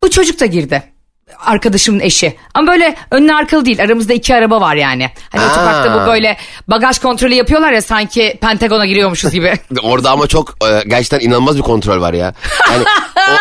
[0.03, 0.90] Bu çocuk da girdi.
[1.39, 2.37] Arkadaşımın eşi.
[2.55, 3.83] Ama böyle önlü arkalı değil.
[3.83, 5.11] Aramızda iki araba var yani.
[5.33, 5.47] Hani Aa.
[5.51, 6.37] otoparkta bu böyle
[6.69, 9.53] bagaj kontrolü yapıyorlar ya sanki Pentagon'a giriyormuşuz gibi.
[9.83, 12.35] Orada ama çok e, gerçekten inanılmaz bir kontrol var ya.
[12.73, 12.85] Yani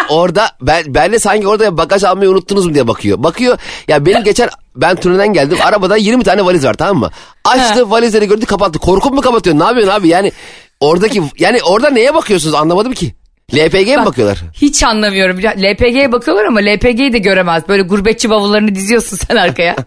[0.09, 3.23] o- orada ben, ben de sanki orada bagaj almayı unuttunuz mu diye bakıyor.
[3.23, 7.09] Bakıyor ya benim geçen ben turneden geldim arabada 20 tane valiz var tamam mı?
[7.45, 8.79] Açtı valizleri gördü kapattı.
[8.79, 10.31] Korkup mu kapatıyor ne yapıyorsun abi yani
[10.79, 13.15] oradaki yani orada neye bakıyorsunuz anlamadım ki.
[13.53, 14.37] LPG mi Bak, bakıyorlar?
[14.53, 15.37] Hiç anlamıyorum.
[15.37, 17.63] LPG'ye bakıyorlar ama LPG'yi de göremez.
[17.67, 19.75] Böyle gurbetçi bavullarını diziyorsun sen arkaya.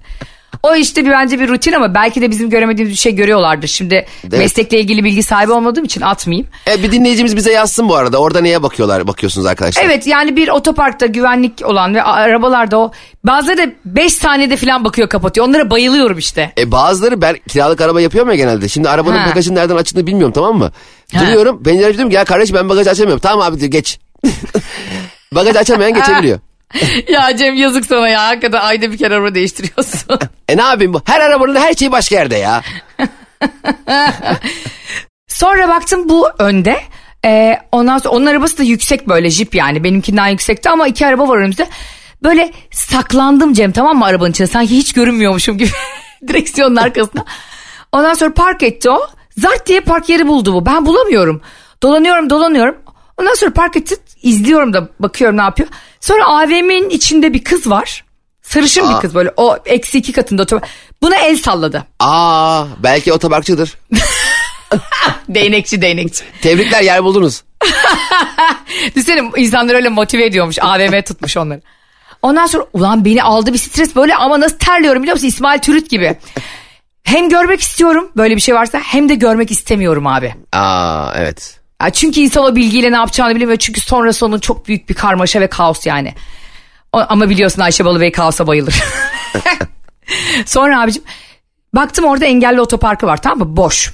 [0.63, 3.69] o işte bir bence bir rutin ama belki de bizim göremediğimiz bir şey görüyorlardır.
[3.69, 6.47] Şimdi meslekle ilgili bilgi sahibi olmadığım için atmayayım.
[6.71, 8.19] E, bir dinleyicimiz bize yazsın bu arada.
[8.19, 9.83] Orada neye bakıyorlar bakıyorsunuz arkadaşlar?
[9.85, 12.93] Evet yani bir otoparkta güvenlik olan ve arabalarda o
[13.25, 15.49] bazıları da 5 saniyede falan bakıyor kapatıyor.
[15.49, 16.53] Onlara bayılıyorum işte.
[16.59, 18.69] E bazıları ben kiralık araba yapıyorum ya genelde.
[18.69, 19.31] Şimdi arabanın Ha.
[19.31, 20.73] bagajının nereden açıldığını bilmiyorum tamam mı?
[21.15, 21.21] Ha.
[21.21, 23.21] Duruyorum pencere diyorum ki ya kardeş ben bagajı açamıyorum.
[23.21, 23.99] Tamam abi diyor geç.
[25.33, 26.39] bagajı açamayan geçebiliyor.
[27.09, 28.27] Ya Cem yazık sana ya.
[28.27, 30.19] Hakikaten ayda bir kere araba değiştiriyorsun.
[30.49, 31.03] E ne yapayım bu?
[31.07, 32.63] Her arabanın her şeyi başka yerde ya.
[35.29, 36.81] Sonra baktım bu önde.
[37.25, 41.29] Ee, ondan sonra onun arabası da yüksek böyle jip yani benimkinden yüksekti ama iki araba
[41.29, 41.67] var önümüzde.
[42.23, 45.71] Böyle saklandım Cem tamam mı arabanın içine sanki hiç görünmüyormuşum gibi
[46.29, 47.25] direksiyonun arkasına.
[47.93, 49.07] Ondan sonra park etti o.
[49.39, 50.67] Zart diye park yeri buldu bu.
[50.67, 51.43] Ben bulamıyorum.
[51.83, 52.77] Dolanıyorum dolanıyorum.
[53.19, 55.69] Ondan sonra park etti izliyorum da bakıyorum ne yapıyor.
[56.03, 58.05] Sonra AVM'nin içinde bir kız var.
[58.43, 60.67] Sarışın bir kız böyle o eksi iki katında otomobil.
[61.03, 61.87] Buna el salladı.
[62.01, 63.79] Aa belki otoparkçıdır.
[65.29, 66.25] Değnekçi değnekçi.
[66.43, 67.43] Tebrikler yer buldunuz.
[68.97, 70.59] Düşünsene insanları öyle motive ediyormuş.
[70.61, 71.61] AVM tutmuş onları.
[72.23, 75.27] Ondan sonra ulan beni aldı bir stres böyle ama nasıl terliyorum biliyor musun?
[75.27, 76.17] İsmail Türüt gibi.
[77.05, 80.35] Hem görmek istiyorum böyle bir şey varsa hem de görmek istemiyorum abi.
[80.53, 81.61] Aa evet.
[81.83, 83.57] Ya çünkü insan o bilgiyle ne yapacağını bilmiyor.
[83.59, 86.15] Çünkü sonrası onun çok büyük bir karmaşa ve kaos yani.
[86.93, 88.83] O- ama biliyorsun Ayşe Balıbey kaosa bayılır.
[90.47, 91.03] Sonra abicim
[91.75, 93.57] baktım orada engelli otoparkı var tamam mı?
[93.57, 93.93] Boş.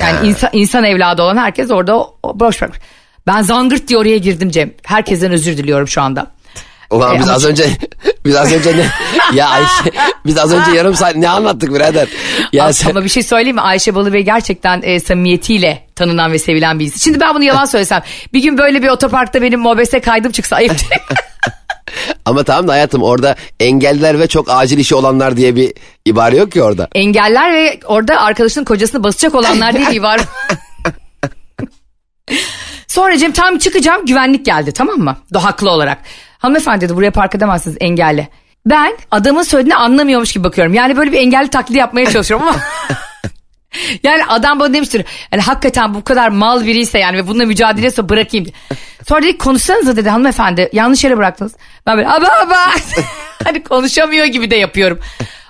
[0.00, 2.80] Yani insan, insan evladı olan herkes orada o, o boş bırakmış.
[3.26, 4.72] Ben zangırt diye oraya girdim Cem.
[4.82, 6.26] Herkesten özür diliyorum şu anda.
[6.94, 7.64] Ulan E, biz ama az önce
[8.24, 8.86] biz az önce ne
[9.36, 9.90] ya Ayşe
[10.26, 12.08] biz az önce yarım saat ne anlattık birader?
[12.52, 13.62] Ya sen, Ama bir şey söyleyeyim mi?
[13.62, 16.98] Ayşe Balıbey gerçekten e, samimiyetiyle tanınan ve sevilen bir insan.
[16.98, 18.02] Şimdi ben bunu yalan söylesem.
[18.32, 21.00] Bir gün böyle bir otoparkta benim mobese kaydım çıksa ayıp değil
[22.24, 25.72] ama tamam da hayatım orada engelliler ve çok acil işi olanlar diye bir
[26.04, 26.88] ibare yok ki orada.
[26.94, 30.20] Engeller ve orada arkadaşının kocasını basacak olanlar değil var.
[32.88, 35.16] Sonra Cem tam çıkacağım güvenlik geldi tamam mı?
[35.34, 35.98] Haklı olarak.
[36.44, 38.28] Hanımefendi dedi buraya park edemezsiniz engelli.
[38.66, 40.74] Ben adamın söylediğini anlamıyormuş gibi bakıyorum.
[40.74, 42.56] Yani böyle bir engelli taklidi yapmaya çalışıyorum ama...
[44.02, 45.04] Yani adam bana demiştir.
[45.32, 48.46] Yani hakikaten bu kadar mal biriyse yani ve bununla mücadele ediyorsa bırakayım.
[49.08, 50.70] Sonra dedik konuşsanıza dedi hanımefendi.
[50.72, 51.52] Yanlış yere bıraktınız.
[51.86, 52.56] Ben böyle aba aba.
[53.44, 54.98] hani konuşamıyor gibi de yapıyorum.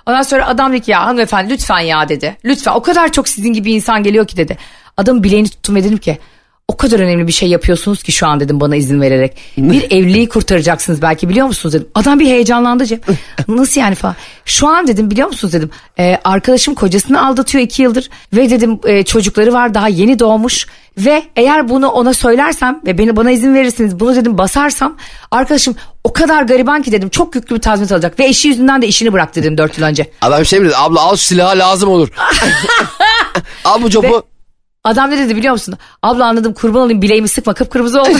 [0.05, 2.37] Ondan sonra adam dedi ki ya hanımefendi lütfen ya dedi.
[2.45, 4.57] Lütfen o kadar çok sizin gibi insan geliyor ki dedi.
[4.97, 6.19] Adamın bileğini tuttum ve dedim ki
[6.67, 9.37] o kadar önemli bir şey yapıyorsunuz ki şu an dedim bana izin vererek.
[9.57, 11.87] Bir evliliği kurtaracaksınız belki biliyor musunuz dedim.
[11.95, 12.99] Adam bir heyecanlandı Cem.
[13.47, 14.15] Nasıl yani falan.
[14.45, 15.69] Şu an dedim biliyor musunuz dedim.
[15.99, 18.09] "e, arkadaşım kocasını aldatıyor iki yıldır.
[18.33, 20.67] Ve dedim e, çocukları var daha yeni doğmuş.
[20.97, 24.97] Ve eğer bunu ona söylersem ve beni bana izin verirsiniz bunu dedim basarsam.
[25.31, 28.19] Arkadaşım o kadar gariban ki dedim çok yüklü bir tazminat alacak.
[28.19, 30.11] Ve eşi yüzünden de işini bıraktı dedim dört yıl önce.
[30.21, 30.75] Adam şey mi dedi?
[30.77, 32.09] Abla al şu silahı lazım olur.
[33.65, 34.34] al bu copu.
[34.85, 35.77] Adam ne dedi biliyor musun?
[36.03, 38.19] Abla anladım kurban olayım bileğimi sıkma kıpkırmızı oldu.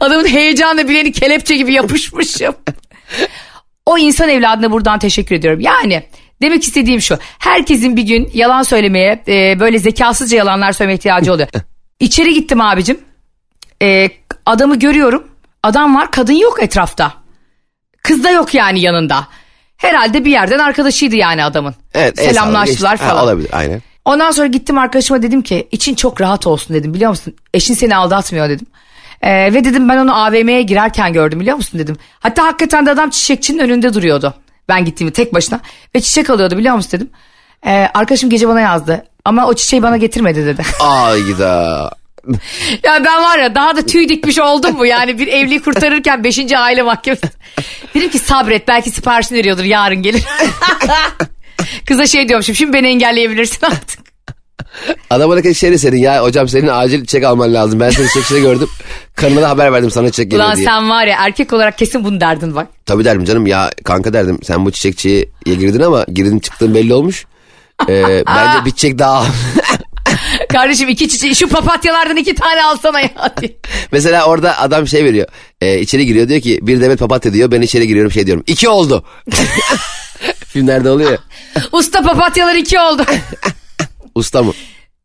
[0.00, 2.54] Adamın heyecanla bileğini kelepçe gibi yapışmışım.
[3.86, 5.60] o insan evladına buradan teşekkür ediyorum.
[5.60, 6.02] Yani
[6.42, 7.18] demek istediğim şu.
[7.38, 11.48] Herkesin bir gün yalan söylemeye e, böyle zekasızca yalanlar söylemeye ihtiyacı oluyor.
[12.00, 13.00] İçeri gittim abicim.
[13.82, 14.08] E,
[14.46, 15.28] adamı görüyorum.
[15.62, 17.12] Adam var kadın yok etrafta.
[18.02, 19.28] Kız da yok yani yanında.
[19.76, 21.74] Herhalde bir yerden arkadaşıydı yani adamın.
[21.94, 23.04] Evet, el Selamlaştılar geçti.
[23.06, 23.24] Ha, falan.
[23.24, 23.82] olabilir aynen.
[24.04, 27.34] Ondan sonra gittim arkadaşıma dedim ki için çok rahat olsun dedim biliyor musun?
[27.54, 28.66] Eşin seni aldatmıyor dedim.
[29.22, 31.96] Ee, ve dedim ben onu AVM'ye girerken gördüm biliyor musun dedim.
[32.20, 34.34] Hatta hakikaten de adam çiçekçinin önünde duruyordu.
[34.68, 35.60] Ben gittiğimi tek başına
[35.94, 37.10] ve çiçek alıyordu biliyor musun dedim.
[37.66, 40.62] Ee, arkadaşım gece bana yazdı ama o çiçeği bana getirmedi dedi.
[40.80, 41.90] Ayda.
[42.84, 46.52] Ya ben var ya daha da tüy dikmiş oldum mu yani bir evliliği kurtarırken 5.
[46.52, 47.26] aile mahkemesi.
[47.94, 50.22] Dedim ki sabret belki siparişini veriyordur yarın gelir.
[51.86, 54.04] Kıza şey diyormuşum şimdi beni engelleyebilirsin artık.
[55.10, 57.80] Adama da şey senin ya hocam senin acil çiçek alman lazım.
[57.80, 58.68] Ben seni çiçekçide gördüm.
[59.14, 60.66] Karına da haber verdim sana çiçek geliyor Ulan diye.
[60.66, 62.66] sen var ya erkek olarak kesin bunu derdin bak.
[62.86, 67.26] Tabii derdim canım ya kanka derdim sen bu çiçekçiye girdin ama girdin çıktığın belli olmuş.
[67.88, 69.26] Ee, bence bir çiçek daha.
[70.54, 73.56] Kardeşim iki çiçeği şu papatyalardan iki tane alsana ya diye.
[73.92, 75.28] Mesela orada adam şey veriyor.
[75.60, 77.50] Ee, içeri giriyor diyor ki bir demet papatya diyor.
[77.50, 78.44] Ben içeri giriyorum şey diyorum.
[78.46, 79.04] İki oldu.
[80.48, 81.18] Filmlerde oluyor ya.
[81.72, 83.04] Usta papatyalar iki oldu.
[84.14, 84.52] Usta mı?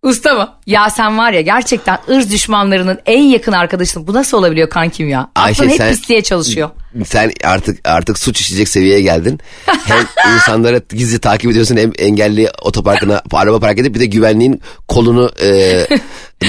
[0.04, 0.50] Usta mı?
[0.66, 4.08] Ya sen var ya gerçekten ırz düşmanlarının en yakın arkadaşısın.
[4.08, 5.30] Bu nasıl olabiliyor kankim ya?
[5.36, 6.70] Ayşe, Aklın hep sen- pisliğe çalışıyor.
[7.06, 9.40] Sen artık artık suç işleyecek seviyeye geldin.
[9.66, 9.98] Hem
[10.36, 15.82] insanları gizli takip ediyorsun hem engelli otoparkına araba park edip bir de güvenliğin kolunu e,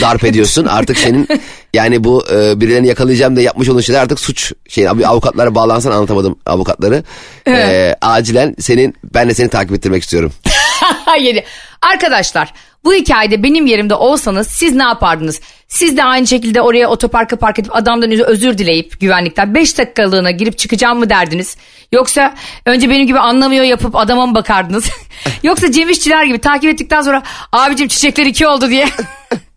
[0.01, 0.67] darp ediyorsun.
[0.67, 1.29] Artık senin
[1.75, 4.53] yani bu e, birilerini yakalayacağım diye yapmış olduğun şeyler artık suç.
[4.69, 7.05] Şey abi avukatlara bağlansan anlatamadım avukatları.
[7.49, 10.33] E, acilen senin ben de seni takip ettirmek istiyorum.
[11.21, 11.45] Yeni.
[11.83, 12.53] Arkadaşlar
[12.85, 15.41] bu hikayede benim yerimde olsanız siz ne yapardınız?
[15.69, 20.59] Siz de aynı şekilde oraya otoparka park edip adamdan özür dileyip güvenlikten 5 dakikalığına girip
[20.59, 21.57] çıkacağım mı derdiniz?
[21.93, 22.35] Yoksa
[22.67, 24.91] önce benim gibi anlamıyor yapıp adama mı bakardınız?
[25.43, 25.89] Yoksa Cem
[26.27, 27.23] gibi takip ettikten sonra
[27.53, 28.89] abicim çiçekler iki oldu diye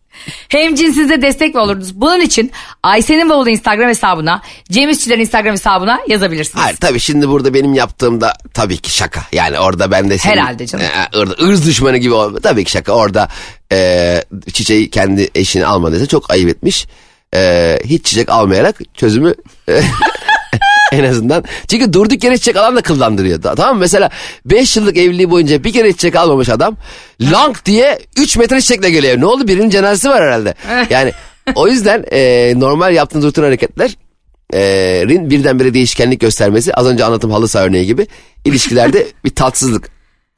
[0.50, 2.02] hem cinsinize destek mi olurdunuz?
[2.02, 2.52] Bunun için
[2.84, 6.64] Ayşe'nin bavulu Instagram hesabına, Cem İşçilerin Instagram hesabına yazabilirsiniz.
[6.66, 9.22] Hayır tabii şimdi burada benim yaptığımda tabii ki şaka.
[9.32, 10.86] Yani orada ben de senin, Herhalde canım.
[10.86, 12.40] E, ırz, ırz düşmanı gibi olma.
[12.40, 12.92] Tabii ki şaka.
[12.92, 13.28] Orada
[13.72, 14.22] e,
[14.54, 16.88] çiçeği kendi eşine almadıysa çok ayıp etmiş.
[17.36, 19.34] E, hiç çiçek almayarak çözümü
[19.70, 19.82] e,
[20.94, 21.44] en azından.
[21.68, 23.42] Çünkü durduk yere çiçek alan da kıllandırıyor.
[23.42, 23.80] Ta- Tamam mı?
[23.80, 24.10] Mesela
[24.46, 26.78] 5 yıllık evliliği boyunca bir kere çiçek almamış adam.
[27.22, 29.20] Lang diye 3 metre çiçekle geliyor.
[29.20, 29.48] Ne oldu?
[29.48, 30.54] Birinin cenazesi var herhalde.
[30.90, 31.12] Yani
[31.56, 33.98] o yüzden e, normal yaptığınız rutin hareketler
[34.54, 34.60] e,
[35.08, 38.08] rin birdenbire değişkenlik göstermesi az önce anlattığım halı saha örneği gibi
[38.46, 39.90] ilişkilerde bir tatsızlık.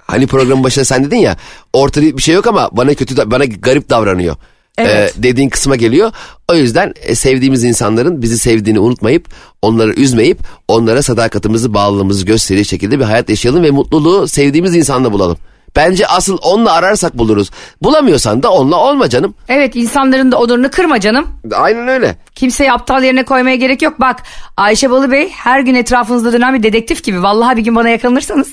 [0.02, 1.38] Hani programın başında sen dedin ya
[1.74, 4.36] ortada bir şey yok ama bana kötü bana garip davranıyor.
[4.78, 5.18] Evet.
[5.18, 6.12] E, dediğin kısma geliyor.
[6.52, 9.28] O yüzden e, sevdiğimiz insanların bizi sevdiğini unutmayıp
[9.62, 15.38] onları üzmeyip onlara sadakatimizi bağlılığımızı gösterecek şekilde bir hayat yaşayalım ve mutluluğu sevdiğimiz insanla bulalım.
[15.76, 17.52] Bence asıl onunla ararsak buluruz.
[17.82, 19.36] Bulamıyorsan da onunla olma canım.
[19.48, 21.28] Evet insanların da onurunu kırma canım.
[21.56, 22.16] Aynen öyle.
[22.36, 24.00] Kimseyi aptal yerine koymaya gerek yok.
[24.00, 24.24] Bak
[24.58, 27.24] Ayşe Balı Bey her gün etrafınızda dönen bir dedektif gibi.
[27.24, 28.48] Vallahi bir gün bana yakalanırsanız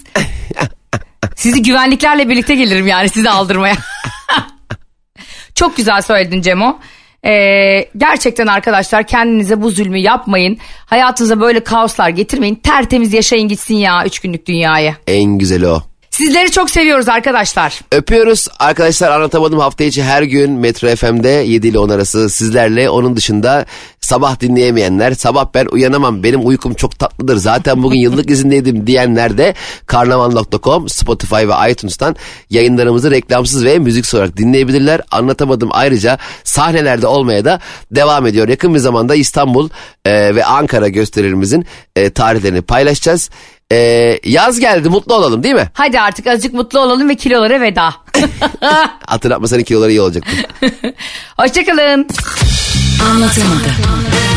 [1.36, 3.74] sizi güvenliklerle birlikte gelirim yani sizi aldırmaya.
[5.54, 6.78] Çok güzel söyledin Cemo.
[7.24, 10.58] Ee, gerçekten arkadaşlar kendinize bu zulmü yapmayın.
[10.86, 12.54] Hayatınıza böyle kaoslar getirmeyin.
[12.54, 14.94] Tertemiz yaşayın gitsin ya üç günlük dünyayı.
[15.06, 15.82] En güzeli o.
[16.10, 17.80] Sizleri çok seviyoruz arkadaşlar.
[17.92, 18.48] Öpüyoruz.
[18.58, 22.90] Arkadaşlar anlatamadım hafta içi her gün Metro FM'de 7 ile 10 arası sizlerle.
[22.90, 23.66] Onun dışında
[24.02, 29.54] sabah dinleyemeyenler, sabah ben uyanamam benim uykum çok tatlıdır zaten bugün yıllık izindeydim diyenler de
[29.86, 32.16] karnaval.com, Spotify ve iTunes'tan
[32.50, 35.00] yayınlarımızı reklamsız ve müziksiz olarak dinleyebilirler.
[35.10, 38.48] Anlatamadım ayrıca sahnelerde olmaya da devam ediyor.
[38.48, 39.68] Yakın bir zamanda İstanbul
[40.04, 43.30] e, ve Ankara gösterilerimizin e, tarihlerini paylaşacağız.
[43.72, 45.70] E, yaz geldi mutlu olalım değil mi?
[45.72, 47.94] Hadi artık azıcık mutlu olalım ve kilolara veda.
[49.06, 50.32] Hatırlatmasan kiloları iyi olacaktı.
[51.36, 52.06] Hoşçakalın.
[53.10, 54.31] Anlatamadım.